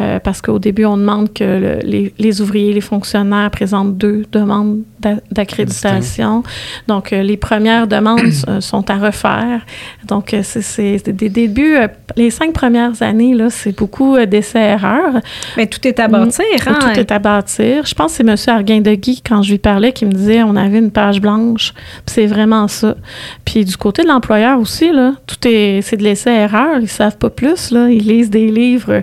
[0.00, 4.82] euh, parce qu'au début, on demande que les, les, ouvriers, les fonctionnaires présentent deux demandes
[5.30, 6.42] d'accréditation.
[6.88, 9.66] Donc, euh, les premières demandes sont à refaire.
[10.06, 11.76] Donc, c'est des débuts.
[12.16, 15.20] les cinq premières années, là, c'est beaucoup d'essais-erreurs.
[15.56, 16.78] Mais tout est à bâtir, hein?
[16.80, 17.86] Tout est à bâtir.
[17.86, 18.56] Je pense que c'est M.
[18.56, 21.72] Arguin-de-Guy, quand je lui parlais, qui me disait on avait une page blanche.
[22.06, 22.81] C'est vraiment ça.
[23.44, 26.78] Puis du côté de l'employeur aussi, là, tout est, c'est de l'essai-erreur.
[26.80, 27.70] Ils savent pas plus.
[27.70, 27.88] Là.
[27.90, 29.02] Ils lisent des livres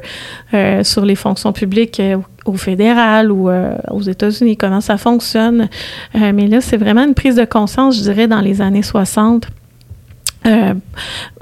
[0.54, 5.70] euh, sur les fonctions publiques euh, au fédéral ou euh, aux États-Unis, comment ça fonctionne.
[6.13, 9.48] mais là, c'est vraiment une prise de conscience, je dirais, dans les années 60.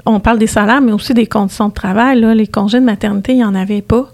[0.04, 2.20] on parle des salaires, mais aussi des conditions de travail.
[2.20, 2.34] Là.
[2.34, 4.08] Les congés de maternité, il n'y en avait pas.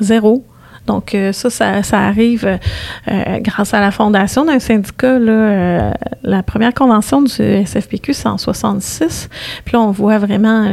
[0.00, 0.44] Zéro.
[0.86, 5.18] Donc, euh, ça, ça, arrive euh, grâce à la fondation d'un syndicat.
[5.18, 5.90] Là, euh,
[6.22, 9.30] la première convention du SFPQ, c'est en 66.
[9.64, 10.68] Puis là, on voit vraiment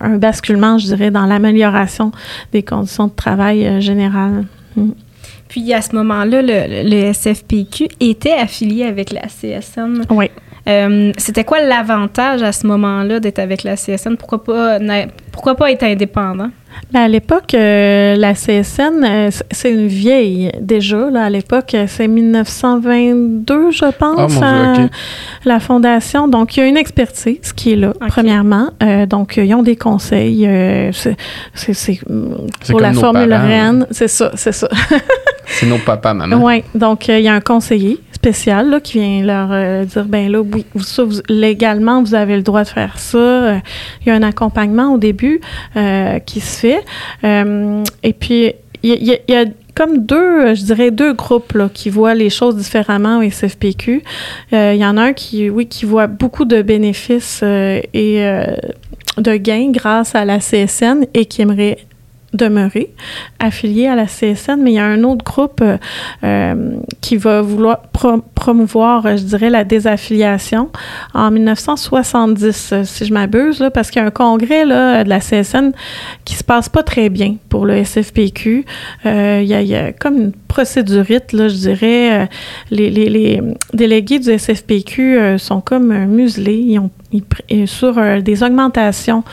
[0.00, 2.12] un basculement, je dirais, dans l'amélioration
[2.52, 4.44] des conditions de travail générales.
[4.76, 4.90] Mm.
[5.48, 10.02] Puis à ce moment-là, le, le, SFPQ était affilié avec la CSN.
[10.10, 10.30] Oui.
[11.18, 14.16] C'était quoi l'avantage à ce moment-là d'être avec la CSN?
[14.16, 14.78] Pourquoi pas,
[15.30, 16.50] pourquoi pas être indépendant?
[16.92, 21.10] Ben, à l'époque, euh, la CSN, euh, c'est une vieille déjà.
[21.10, 24.88] Là, à l'époque, euh, c'est 1922, je pense, oh,
[25.44, 26.28] la fondation.
[26.28, 28.70] Donc, il y a une expertise qui est là, premièrement.
[29.08, 30.48] donc, ils ont des conseils.
[30.92, 32.00] c'est
[32.68, 33.86] pour la formule REN.
[33.90, 34.68] C'est ça, c'est ça.
[35.46, 36.36] c'est nos papas, maman.
[36.36, 36.62] Oui.
[36.74, 40.64] Donc, il y a un conseiller spécial là, qui vient leur dire ben là, oui,
[40.80, 43.60] ça, légalement, vous avez le droit de faire ça.
[44.02, 45.40] Il y a un accompagnement au début
[46.26, 46.84] qui se fait
[47.24, 52.14] euh, et puis, il y, a comme deux, je dirais deux groupes là, qui voient
[52.14, 54.02] les choses différemment au SFPQ.
[54.52, 58.20] Euh, il y en a un qui, oui, qui voit beaucoup de bénéfices euh, et
[59.18, 61.78] de gains grâce à la CSN et qui aimerait
[62.36, 62.92] demeurer
[63.38, 65.78] affilié à la CSN, mais il y a un autre groupe euh,
[66.24, 67.82] euh, qui va vouloir
[68.36, 70.70] promouvoir, je dirais, la désaffiliation
[71.14, 75.72] en 1970, si je m'abuse, parce qu'il y a un congrès là, de la CSN
[76.24, 78.64] qui se passe pas très bien pour le SFPQ.
[79.06, 82.28] Euh, il, y a, comme une procédurite, là, je dirais.
[82.70, 86.58] Les, délégués du SFPQ sont comme muselés.
[86.58, 86.90] Ils ont
[87.66, 89.24] sur euh, des augmentations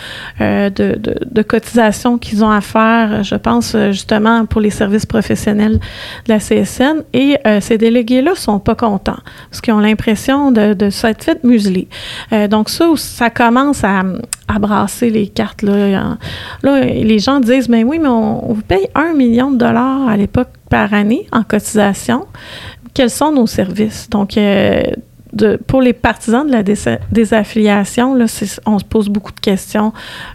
[0.41, 5.79] euh, de, cotisations qu'ils ont à faire, je pense euh, justement pour les services professionnels
[6.25, 7.03] de la CSN.
[7.13, 9.19] Et ces délégués-là sont pas contents mécontents,
[9.49, 11.87] parce qu'ils ont l'impression de, de s'être fait museler.
[12.31, 14.03] Euh, donc ça, ça commence à,
[14.47, 15.61] à brasser les cartes.
[15.61, 16.17] Là.
[16.63, 20.17] là, les gens disent, mais oui, mais on, vous paye un million de dollars à
[20.17, 22.25] l'époque par année en cotisation.
[22.93, 24.09] Quels sont nos services?
[24.09, 24.83] Donc, euh,
[25.33, 26.61] de, pour les partisans de la
[27.11, 28.25] désaffiliation, là,
[28.67, 29.91] on se pose beaucoup de questions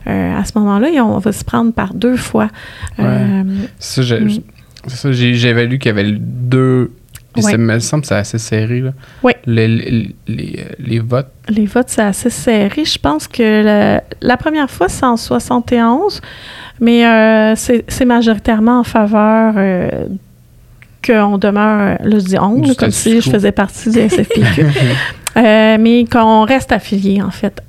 [0.09, 2.49] euh, à ce moment-là et on va se prendre par deux fois.
[2.99, 3.45] Euh,
[3.79, 5.13] ça, mm.
[5.13, 6.91] j'avais lu qu'il y avait deux.
[7.43, 8.81] Ça me semble que c'est assez serré.
[8.81, 8.93] Là.
[9.23, 9.33] Oui.
[9.47, 11.33] Les, les, les, votes.
[11.49, 12.85] Les votes, c'est assez serré.
[12.85, 16.21] Je pense que la, première fois, c'est en 71,
[16.81, 19.55] mais euh, c'est majoritairement en faveur
[21.07, 24.67] qu'on demeure, là je dis on, comme si je faisais partie du SFPQ,
[25.37, 27.63] euh, mais qu'on reste affilié en fait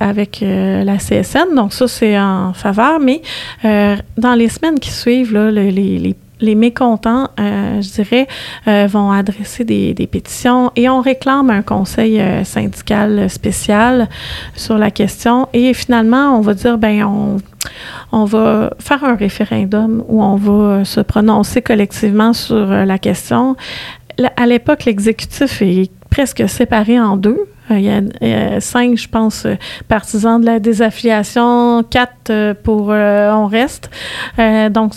[0.00, 1.54] avec euh, la CSN.
[1.54, 3.22] Donc ça, c'est en faveur, mais
[3.64, 8.26] euh, dans les semaines qui suivent, là, les, les les mécontents, je dirais,
[8.86, 14.08] vont adresser des, pétitions et on réclame un conseil syndical spécial
[14.54, 15.48] sur la question.
[15.52, 17.40] Et finalement, on va dire, ben
[18.12, 23.56] on va faire un référendum où on va se prononcer collectivement sur euh, la question.
[24.36, 27.48] À l'époque, l'exécutif est presque séparé en deux.
[27.70, 29.56] Euh, il y a cinq, je pense, euh,
[29.88, 33.90] partisans de la désaffiliation, quatre pour On reste.
[34.70, 34.92] donc,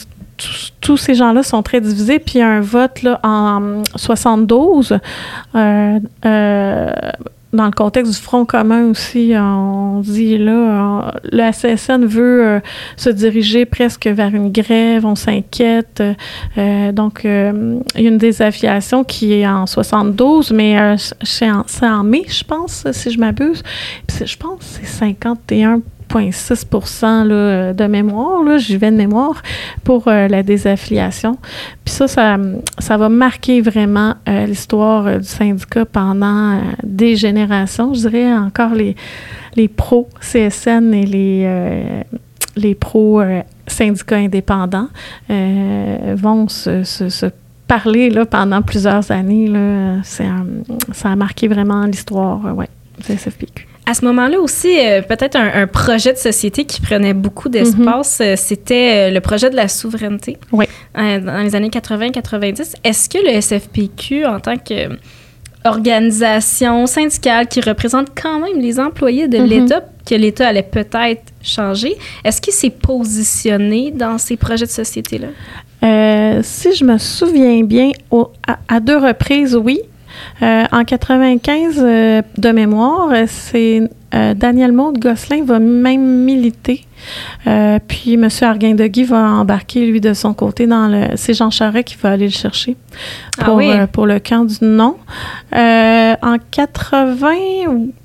[0.82, 2.20] tous ces gens-là sont très divisés.
[2.20, 5.00] Puis il y a un vote là, en 72
[7.54, 12.60] dans le contexte du Front commun aussi, on dit là, le SSN veut euh,
[12.98, 16.04] se diriger presque vers une grève, on s'inquiète.
[16.58, 21.66] Euh, donc, euh, il y a une désaffiliation qui est en 72, mais c'est en,
[21.82, 23.64] en, mai, je pense, si je m'abuse.
[24.10, 29.42] Je pense que c'est 51 0,6 de mémoire, là, j'y vais de mémoire,
[29.84, 31.38] pour euh, la désaffiliation.
[31.84, 37.94] Puis ça, ça, va marquer vraiment euh, l'histoire euh, du syndicat pendant des générations.
[37.94, 38.96] Je dirais encore les,
[39.56, 42.04] les pros CSN et les,
[42.56, 43.22] les pros
[43.68, 44.90] syndicats indépendants
[45.30, 47.32] vont se,
[47.68, 49.48] parler là, pendant plusieurs années.
[49.48, 50.02] Là.
[50.04, 52.70] ça a marqué vraiment l'histoire ouais,
[53.06, 53.77] du SFPQ.
[53.88, 58.26] À ce moment-là aussi, euh, peut-être un, projet de société qui prenait beaucoup d'espace, mhm.
[58.26, 60.38] euh, c'était euh, le projet de la souveraineté.
[60.52, 60.66] Oui.
[60.94, 62.74] dans les années 80-90.
[62.84, 64.90] Est-ce que le SFPQ, en tant que
[65.64, 69.46] organisation syndicale qui représente quand même les employés de mhm.
[69.46, 75.30] l'État, que l'État allait peut-être changer, est-ce qu'il s'est positionné dans ces projets de société-là?
[76.44, 77.92] si je me souviens bien,
[78.68, 79.80] à, deux reprises, oui.
[80.42, 83.82] Euh, en 95, euh, de mémoire, c'est
[84.14, 86.86] euh, Daniel Maud Gosselin va même militer.
[87.88, 88.28] puis M.
[88.42, 91.16] Arguindegui va embarquer, lui, de son côté, dans le.
[91.16, 92.78] C'est Jean Charest qui va aller le chercher
[93.40, 93.62] ah pour,
[93.92, 94.96] pour le camp du non.
[95.54, 97.34] en 80,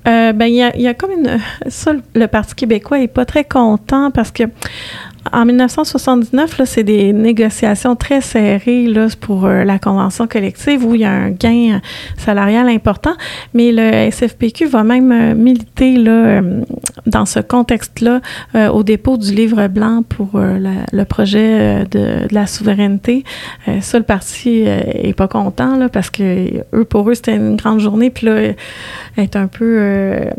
[0.05, 1.39] ben, il y a, y a, comme une.
[1.67, 4.43] Ça, le Parti québécois n'est pas très content parce que
[5.31, 11.01] en 1979, c'est des négociations très serrées là, pour euh, la convention collective où il
[11.01, 11.79] y a un gain
[12.17, 13.13] salarial important,
[13.53, 16.61] mais le SFPQ va même euh, militer là, euh,
[17.05, 18.21] dans ce contexte-là
[18.71, 23.23] au dépôt du livre blanc pour le projet de, la souveraineté.
[23.81, 27.79] ça, le parti est pas content là, parce que eux, pour eux, c'était une grande
[27.79, 28.53] journée, puis là,
[29.17, 30.29] être un peu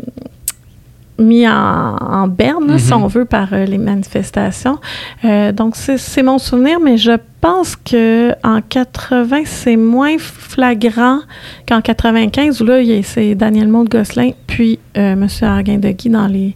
[1.17, 3.03] mis en, berne, si mhm.
[3.03, 4.79] on veut, par euh, les manifestations.
[5.23, 11.19] Euh, donc, c'est mon souvenir, mais je pense que en 80, c'est moins flagrant
[11.67, 15.27] qu'en 95, où là, c'est Daniel Maud-Gosselin, puis euh, M.
[15.41, 16.55] Arguin-Deguy dans les,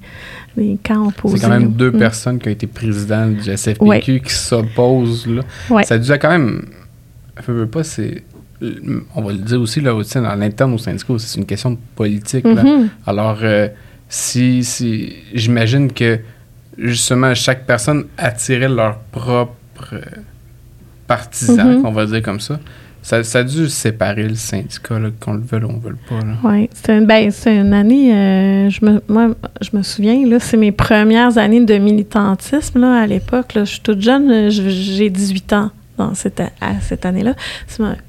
[0.57, 1.37] les camps opposés.
[1.37, 1.99] C'est quand même deux mm.
[1.99, 5.27] personnes qui ont été présidentes du SFPQ qui s'opposent.
[5.27, 5.83] Là.
[5.83, 6.65] Ça disait quand même...
[7.45, 8.23] Je veux pas, c'est
[9.15, 12.43] on va le dire aussi, là, dans l'interne au syndicat, c'est une question politique.
[12.43, 12.87] Mm-hmm.
[13.07, 13.37] Alors,
[14.09, 16.19] si, si j'imagine que
[16.77, 20.01] justement chaque personne attirait leur propre
[21.07, 21.85] partisan, mhm.
[21.85, 22.59] on va dire comme ça.
[23.01, 26.19] Ça, ça, a dû séparer le syndicat, qu'on le veuille ou on ne veut pas.
[26.43, 29.29] Oui, c'est une, ben, une, année, euh, je me, moi,
[29.61, 33.53] je me souviens, là, c'est mes premières années de militantisme là, à l'époque.
[33.55, 37.33] Je suis toute jeune, j'ai 18 ans à cette année-là.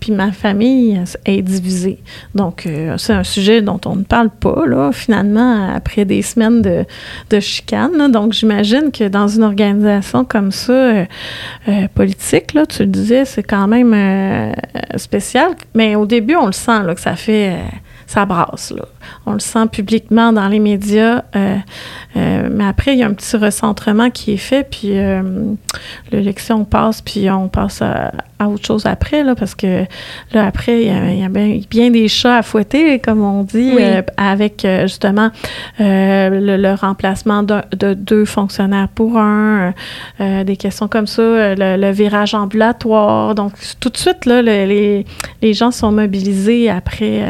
[0.00, 1.98] Puis ma famille est divisée.
[2.34, 6.62] Donc, euh, c'est un sujet dont on ne parle pas, là, finalement, après des semaines
[6.62, 6.84] de,
[7.30, 8.10] de chicane.
[8.10, 11.04] Donc, j'imagine que dans une organisation comme ça, euh,
[11.68, 14.54] euh, politique, là, tu le disais, c'est quand même
[14.96, 15.50] spécial.
[15.74, 17.56] Mais au début, on le sent, que ça fait
[18.10, 18.72] ça brasse.
[18.72, 18.86] Là.
[19.24, 21.56] On le sent publiquement dans les médias, euh,
[22.16, 25.22] euh, mais après, il y a un petit recentrement qui est fait, puis euh,
[26.10, 28.10] l'élection passe, puis on passe à,
[28.44, 29.84] autre chose après, là, parce que
[30.32, 33.74] là, après, il y a, bien, des chats à fouetter, comme on dit,
[34.16, 35.30] avec justement
[35.78, 39.72] le, remplacement de, deux fonctionnaires pour un,
[40.18, 43.34] des questions comme ça, le, virage ambulatoire.
[43.34, 45.04] Donc, tout de suite, là, les,
[45.42, 47.22] les gens sont mobilisés après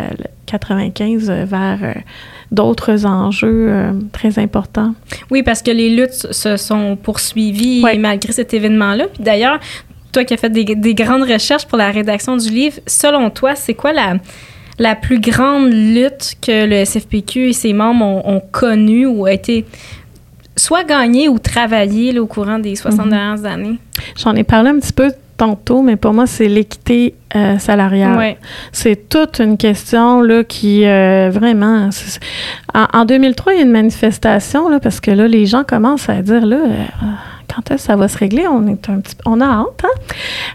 [0.50, 1.92] 95 euh, vers euh,
[2.50, 4.94] d'autres enjeux euh, très importants.
[5.30, 9.06] Oui, parce que les luttes se sont poursuivies malgré cet événement-là.
[9.12, 9.60] Puis d'ailleurs,
[10.12, 13.74] toi qui as fait des, grandes recherches pour la rédaction du livre, selon toi, c'est
[13.74, 14.14] quoi la,
[14.78, 19.64] la plus grande lutte que le SFPQ et ses membres ont, connue ou a été
[20.56, 23.10] soit gagnée ou travaillée au courant des 60 mhm.
[23.10, 23.78] dernières années?
[24.16, 28.36] J'en ai parlé un petit peu tantôt, mais pour moi, c'est l'équité euh, salariale.
[28.72, 31.88] C'est toute une question là, qui euh, vraiment.
[32.74, 36.20] En, 2003, il y a une manifestation là, parce que là, les gens commencent à
[36.20, 36.56] dire là.
[36.56, 36.84] Euh,
[37.52, 38.46] quand est-ce que ça va se régler?
[38.46, 39.82] On, est un petit, on a hâte.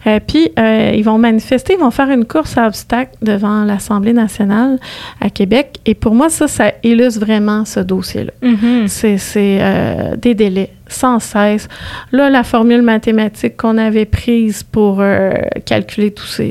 [0.06, 0.20] Hein?
[0.26, 4.80] puis, ils vont manifester, ils vont faire une course à obstacles devant l'Assemblée nationale
[5.20, 5.80] à Québec.
[5.86, 8.32] Et pour moi, ça, ça illustre vraiment ce dossier-là.
[8.42, 9.18] Mm-hmm.
[9.18, 11.68] C'est des délais sans cesse.
[12.12, 15.32] Là, la formule mathématique qu'on avait prise pour euh,
[15.66, 16.42] calculer tous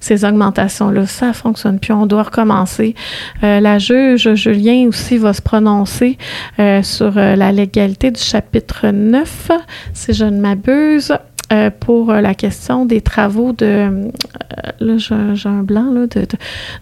[0.00, 1.92] ces, augmentations-là, ça ne fonctionne plus.
[1.92, 2.94] On doit recommencer.
[3.42, 6.18] Euh, la juge Julien aussi va se prononcer
[6.58, 9.50] euh, sur la légalité du chapitre 9,
[9.92, 11.12] si je ne m'abuse.
[11.52, 13.66] Euh, pour euh, la question des travaux de.
[13.66, 14.10] Euh,
[14.80, 16.26] là, j'ai un blanc, là, de,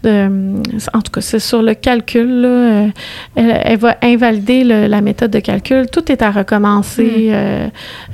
[0.04, 0.60] de,
[0.92, 2.42] en tout cas, c'est sur le calcul.
[2.42, 2.86] Là,
[3.34, 5.86] elle, va invalider la méthode de calcul.
[5.90, 7.32] Tout est à recommencer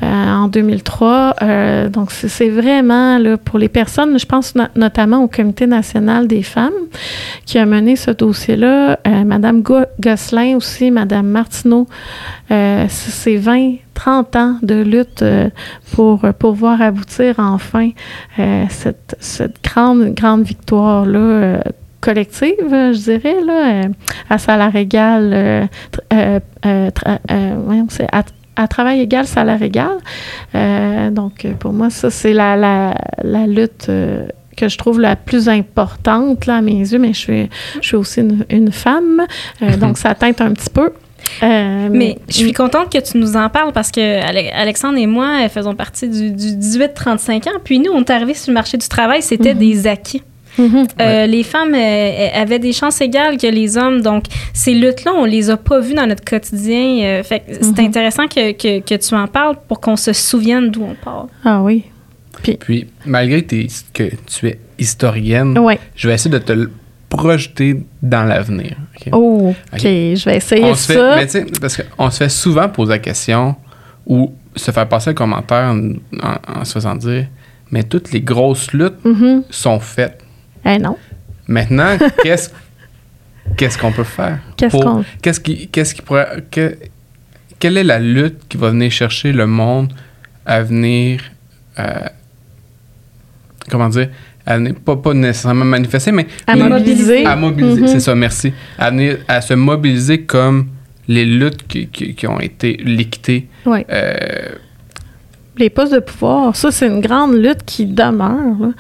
[0.00, 0.04] mm.
[0.04, 1.36] en 2003.
[1.90, 6.72] donc, c'est vraiment là, pour les personnes, je pense notamment au Comité national des femmes
[7.44, 8.98] qui a mené ce dossier-là.
[9.24, 9.62] Madame
[10.00, 11.86] Gosselin aussi, Madame Martineau.
[12.48, 15.48] c'est 20 30 ans de lutte euh,
[15.92, 17.90] pour, pour voir aboutir enfin
[18.38, 21.60] euh, cette, cette, grande, grande victoire-là euh,
[22.00, 23.88] collective, je dirais, là,
[24.30, 25.68] à salaire égal,
[26.10, 26.40] à,
[28.68, 29.96] travail égal, salaire égal.
[31.12, 32.94] donc, pour moi, ça, c'est la, la,
[33.24, 33.86] la lutte
[34.56, 37.96] que je trouve la plus importante là, à mes yeux, mais je suis, je suis
[37.96, 39.22] aussi une, une femme,
[39.80, 40.92] donc ça teinte un petit peu.
[41.42, 44.22] Euh, mais je suis contente que tu nous en parles parce que
[44.54, 47.60] Alexandre et moi euh, faisons partie du, 18-35 ans.
[47.62, 49.60] Puis nous, on est arrivés sur le marché du travail, c'était mhm.
[49.60, 50.22] des acquis.
[50.58, 50.86] Mhm.
[51.00, 54.00] Euh, les femmes avaient des chances égales que les hommes.
[54.00, 54.24] Donc,
[54.54, 57.22] ces luttes-là, on les a pas vues dans notre quotidien.
[57.22, 57.86] fait c'est mhm.
[57.86, 61.26] intéressant que, que, tu en parles pour qu'on se souvienne d'où on parle.
[61.44, 61.84] Ah oui.
[62.42, 63.54] Puis, Puis malgré que
[63.94, 65.58] tu es historienne,
[65.94, 66.68] je vais essayer de te
[67.08, 68.76] projeter dans l'avenir.
[69.12, 69.80] Oh, OK.
[69.80, 71.16] Je vais essayer ça.
[71.16, 71.26] mais
[71.60, 73.56] parce qu'on se fait souvent poser la question
[74.06, 75.74] ou se faire passer le commentaire
[76.22, 77.26] en, se faisant dire
[77.70, 79.42] mais toutes les grosses luttes mm-hmm.
[79.50, 80.22] sont faites.
[80.64, 80.96] Eh non.
[81.48, 82.50] Maintenant, qu'est-ce
[83.56, 84.38] qu'est-ce qu'on peut faire?
[84.56, 85.04] Qu'est-ce qu'on...
[85.22, 86.44] Qu'est-ce qui, qu'est-ce qui pourrait...
[86.50, 89.92] quelle est la lutte qui va venir chercher le monde
[90.44, 91.20] à venir...
[91.78, 92.08] Euh,
[93.70, 94.08] comment dire?
[94.46, 97.26] À pas, pas nécessairement manifester, mais à mobiliser.
[97.26, 97.88] À mobiliser, mm-hmm.
[97.88, 98.52] c'est ça, merci.
[98.78, 98.92] À,
[99.28, 100.68] à se mobiliser comme
[101.08, 103.48] les luttes qui, qui, ont été liquidées.
[103.64, 103.80] Oui.
[103.90, 104.14] Euh,
[105.58, 108.72] les postes de pouvoir, ça, c'est une grande lutte qui demeure.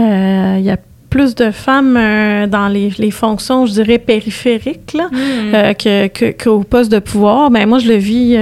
[0.00, 0.76] Euh, il y a
[1.08, 5.74] plus de femmes euh, dans les, les, fonctions, je dirais, périphériques là, mm.
[5.76, 7.50] que, que, qu'au poste de pouvoir.
[7.50, 8.36] Ben, moi, je le vis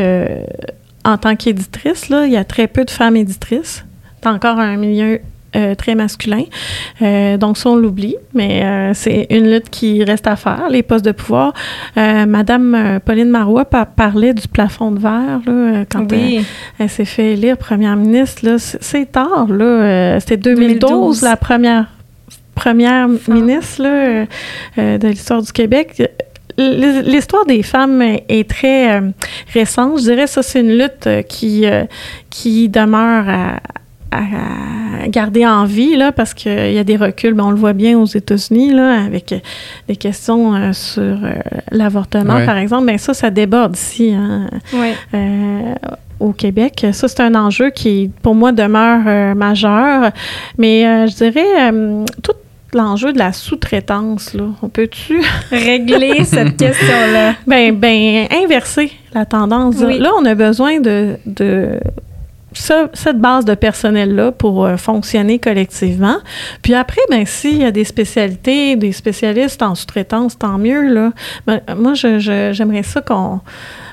[1.04, 2.06] en tant qu'éditrice.
[2.10, 3.84] Il y a très peu de femmes éditrices.
[4.22, 5.20] C'est encore un milieu
[5.57, 6.44] euh, très masculin.
[7.00, 10.82] Euh, donc, ça, on l'oublie, mais euh, c'est une lutte qui reste à faire, les
[10.82, 11.52] postes de pouvoir.
[11.96, 17.96] Madame Pauline Marois parlait du plafond de verre là, quand elle, s'est fait élire première
[17.96, 18.57] ministre.
[18.59, 20.18] C'est tard, là.
[20.20, 21.86] C'était 2012, la première
[22.55, 24.26] première ministre là,
[24.76, 26.02] de l'histoire du Québec
[26.57, 29.02] l'histoire des femmes est très
[29.52, 29.98] récente.
[29.98, 31.64] Je dirais ça, c'est une lutte qui,
[32.30, 33.61] qui demeure à,
[34.14, 37.72] à, garder en vie, là, parce qu'il y a des reculs, ben, on le voit
[37.72, 39.38] bien aux États-Unis, là, avec euh,
[39.88, 41.32] des questions euh, sur euh,
[41.70, 42.84] l'avortement, par exemple.
[42.84, 44.48] mais ben, ça, ça déborde ici, hein,
[46.20, 46.86] au Québec.
[46.92, 50.10] Ça, c'est un enjeu qui, pour moi, demeure majeur.
[50.58, 51.72] Mais je dirais,
[52.22, 52.34] tout
[52.74, 54.44] l'enjeu de la sous-traitance, là.
[54.62, 57.34] On peut-tu régler cette question-là?
[57.46, 59.80] Ben, ben, inverser la tendance.
[59.80, 61.16] Là, on a besoin de,
[62.55, 66.16] cette base de personnel-là pour euh, fonctionner collectivement.
[66.62, 70.92] Puis après, ben s'il y a des spécialités, des spécialistes en sous-traitance, tant mieux.
[70.92, 71.12] Là.
[71.46, 73.40] Ben, moi, j'aimerais ça qu'on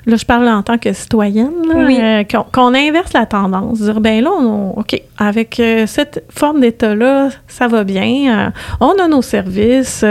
[0.06, 3.82] là, je parle en tant que citoyenne, euh, qu'on inverse la tendance.
[3.82, 8.48] Dire, ben là, OK, avec euh, cette forme d'État-là, ça va bien.
[8.48, 8.50] Euh,
[8.80, 10.04] on a nos services.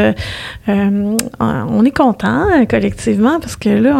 [0.68, 3.97] on est content collectivement parce que là,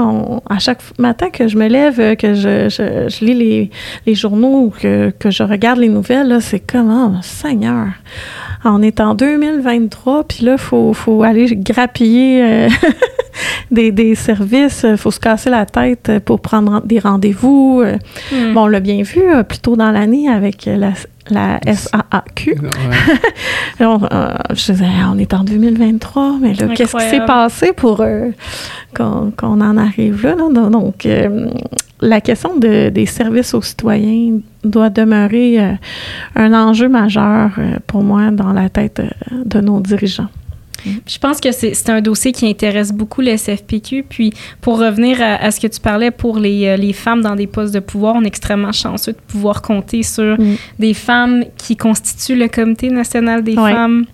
[0.49, 3.70] à chaque matin que je me lève, que je, lis les,
[4.07, 7.88] les, journaux ou que, que, je regarde les nouvelles, c'est comme, oh, Seigneur,
[8.64, 12.68] on est en 2023, puis là, il faut, faut aller grappiller
[13.70, 14.84] des, des, services.
[14.88, 17.82] Il faut se casser la tête pour prendre des rendez-vous.
[18.32, 18.52] Hmm.
[18.54, 20.92] Bon, on l'a bien vu euh, plus tôt dans l'année avec la,
[21.30, 22.58] la SAAQ.
[23.80, 28.28] Euh, je disais, on est en 2023, mais là, qu'est-ce qui s'est passé pour euh,
[28.94, 30.34] qu'on en arrive là?
[30.34, 31.08] Donc,
[32.01, 35.59] la question de, des services aux citoyens doit demeurer
[36.34, 37.51] un enjeu majeur
[37.86, 40.28] pour moi dans la tête de nos dirigeants.
[41.07, 44.05] Je pense que c'est un dossier qui intéresse beaucoup le SFPQ.
[44.09, 47.46] Puis, pour revenir à, ce que tu parlais pour les, euh, les, femmes dans des
[47.46, 50.57] postes de pouvoir, on est extrêmement chanceux de pouvoir compter sur mm.
[50.78, 54.07] des femmes qui constituent le Comité national des femmes,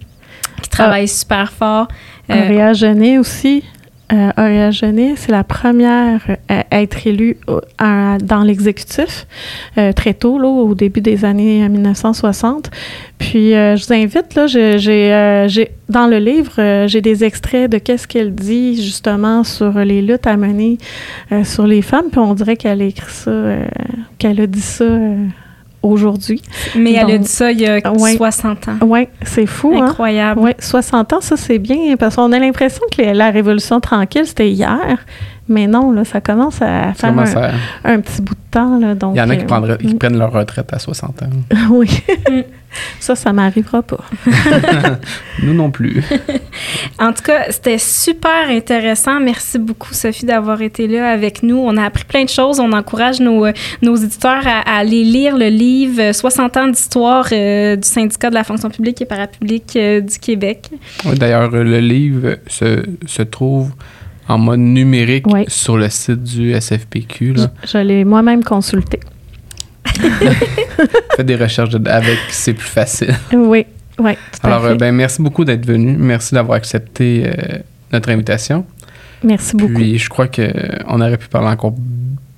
[0.62, 1.07] qui travaillent ah.
[1.07, 1.89] super fort.
[2.30, 3.62] Euh, Genet aussi,
[4.12, 9.26] euh, Genet, c'est la première à être élue euh, dans l'exécutif
[9.78, 12.70] euh, très tôt, là, au début des années 1960.
[13.18, 18.34] Puis, je vous invite, là, j'ai, dans le livre, j'ai des extraits de qu'est-ce qu'elle
[18.34, 20.78] dit justement sur les luttes à mener
[21.44, 22.07] sur les femmes.
[22.11, 23.32] Puis, on dirait qu'elle a écrit ça,
[24.18, 24.84] qu'elle a dit ça
[25.91, 26.43] aujourd'hui.
[26.74, 28.78] Mais elle a dit ça il y a 60 ans.
[28.82, 29.72] Oui, c'est fou.
[29.74, 29.87] Hein?
[29.87, 30.41] Incroyable.
[30.41, 34.51] Oui, 60 ans, ça c'est bien parce qu'on a l'impression que la révolution tranquille, c'était
[34.51, 34.99] hier.
[35.49, 37.14] Mais non, là, ça commence à faire
[37.84, 38.78] un, petit bout de temps.
[38.78, 39.99] Là, donc, il y en a qui, euh, qui mm.
[39.99, 41.26] prennent leur retraite à 60 ans.
[41.70, 41.88] oui.
[42.99, 44.05] ça, ça m'arrivera pas.
[45.42, 46.03] Nous non plus.
[46.99, 49.20] en tout cas, c'était super intéressant.
[49.20, 51.59] Merci beaucoup, Sophie, d'avoir été là avec nous.
[51.59, 52.59] On a appris plein de choses.
[52.59, 53.47] On encourage nos,
[53.82, 58.42] nos éditeurs à, aller lire le livre 60 ans d'histoire euh, du syndicat de la
[58.42, 60.70] fonction publique et parapublique euh, du Québec.
[61.05, 63.70] D'ailleurs, le livre se, se trouve
[64.29, 67.35] en mode numérique sur le site du SFPQ.
[67.64, 69.01] Je, l'ai moi-même consulté.
[71.16, 73.14] Faites des recherches avec, c'est plus facile.
[73.33, 73.66] Oui,
[73.99, 74.12] oui.
[74.43, 75.97] Alors, euh, ben, merci beaucoup d'être venu.
[75.97, 77.59] Merci d'avoir accepté euh,
[77.93, 78.66] notre invitation.
[79.22, 79.74] Merci beaucoup.
[79.74, 81.74] Puis, je crois qu'on aurait pu parler encore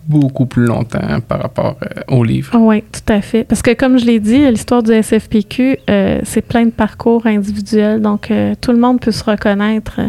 [0.08, 2.56] beaucoup plus longtemps par rapport euh, au livre.
[2.58, 3.44] Oui, tout à fait.
[3.44, 8.00] Parce que comme je l'ai dit, l'histoire du SFPQ, euh, c'est plein de parcours individuels.
[8.00, 10.00] Donc, euh, tout le monde peut se reconnaître,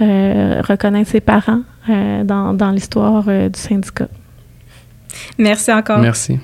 [0.00, 4.08] reconnaître ses parents dans, dans l'histoire du syndicat.
[5.38, 5.98] Merci encore.
[6.00, 6.38] Merci.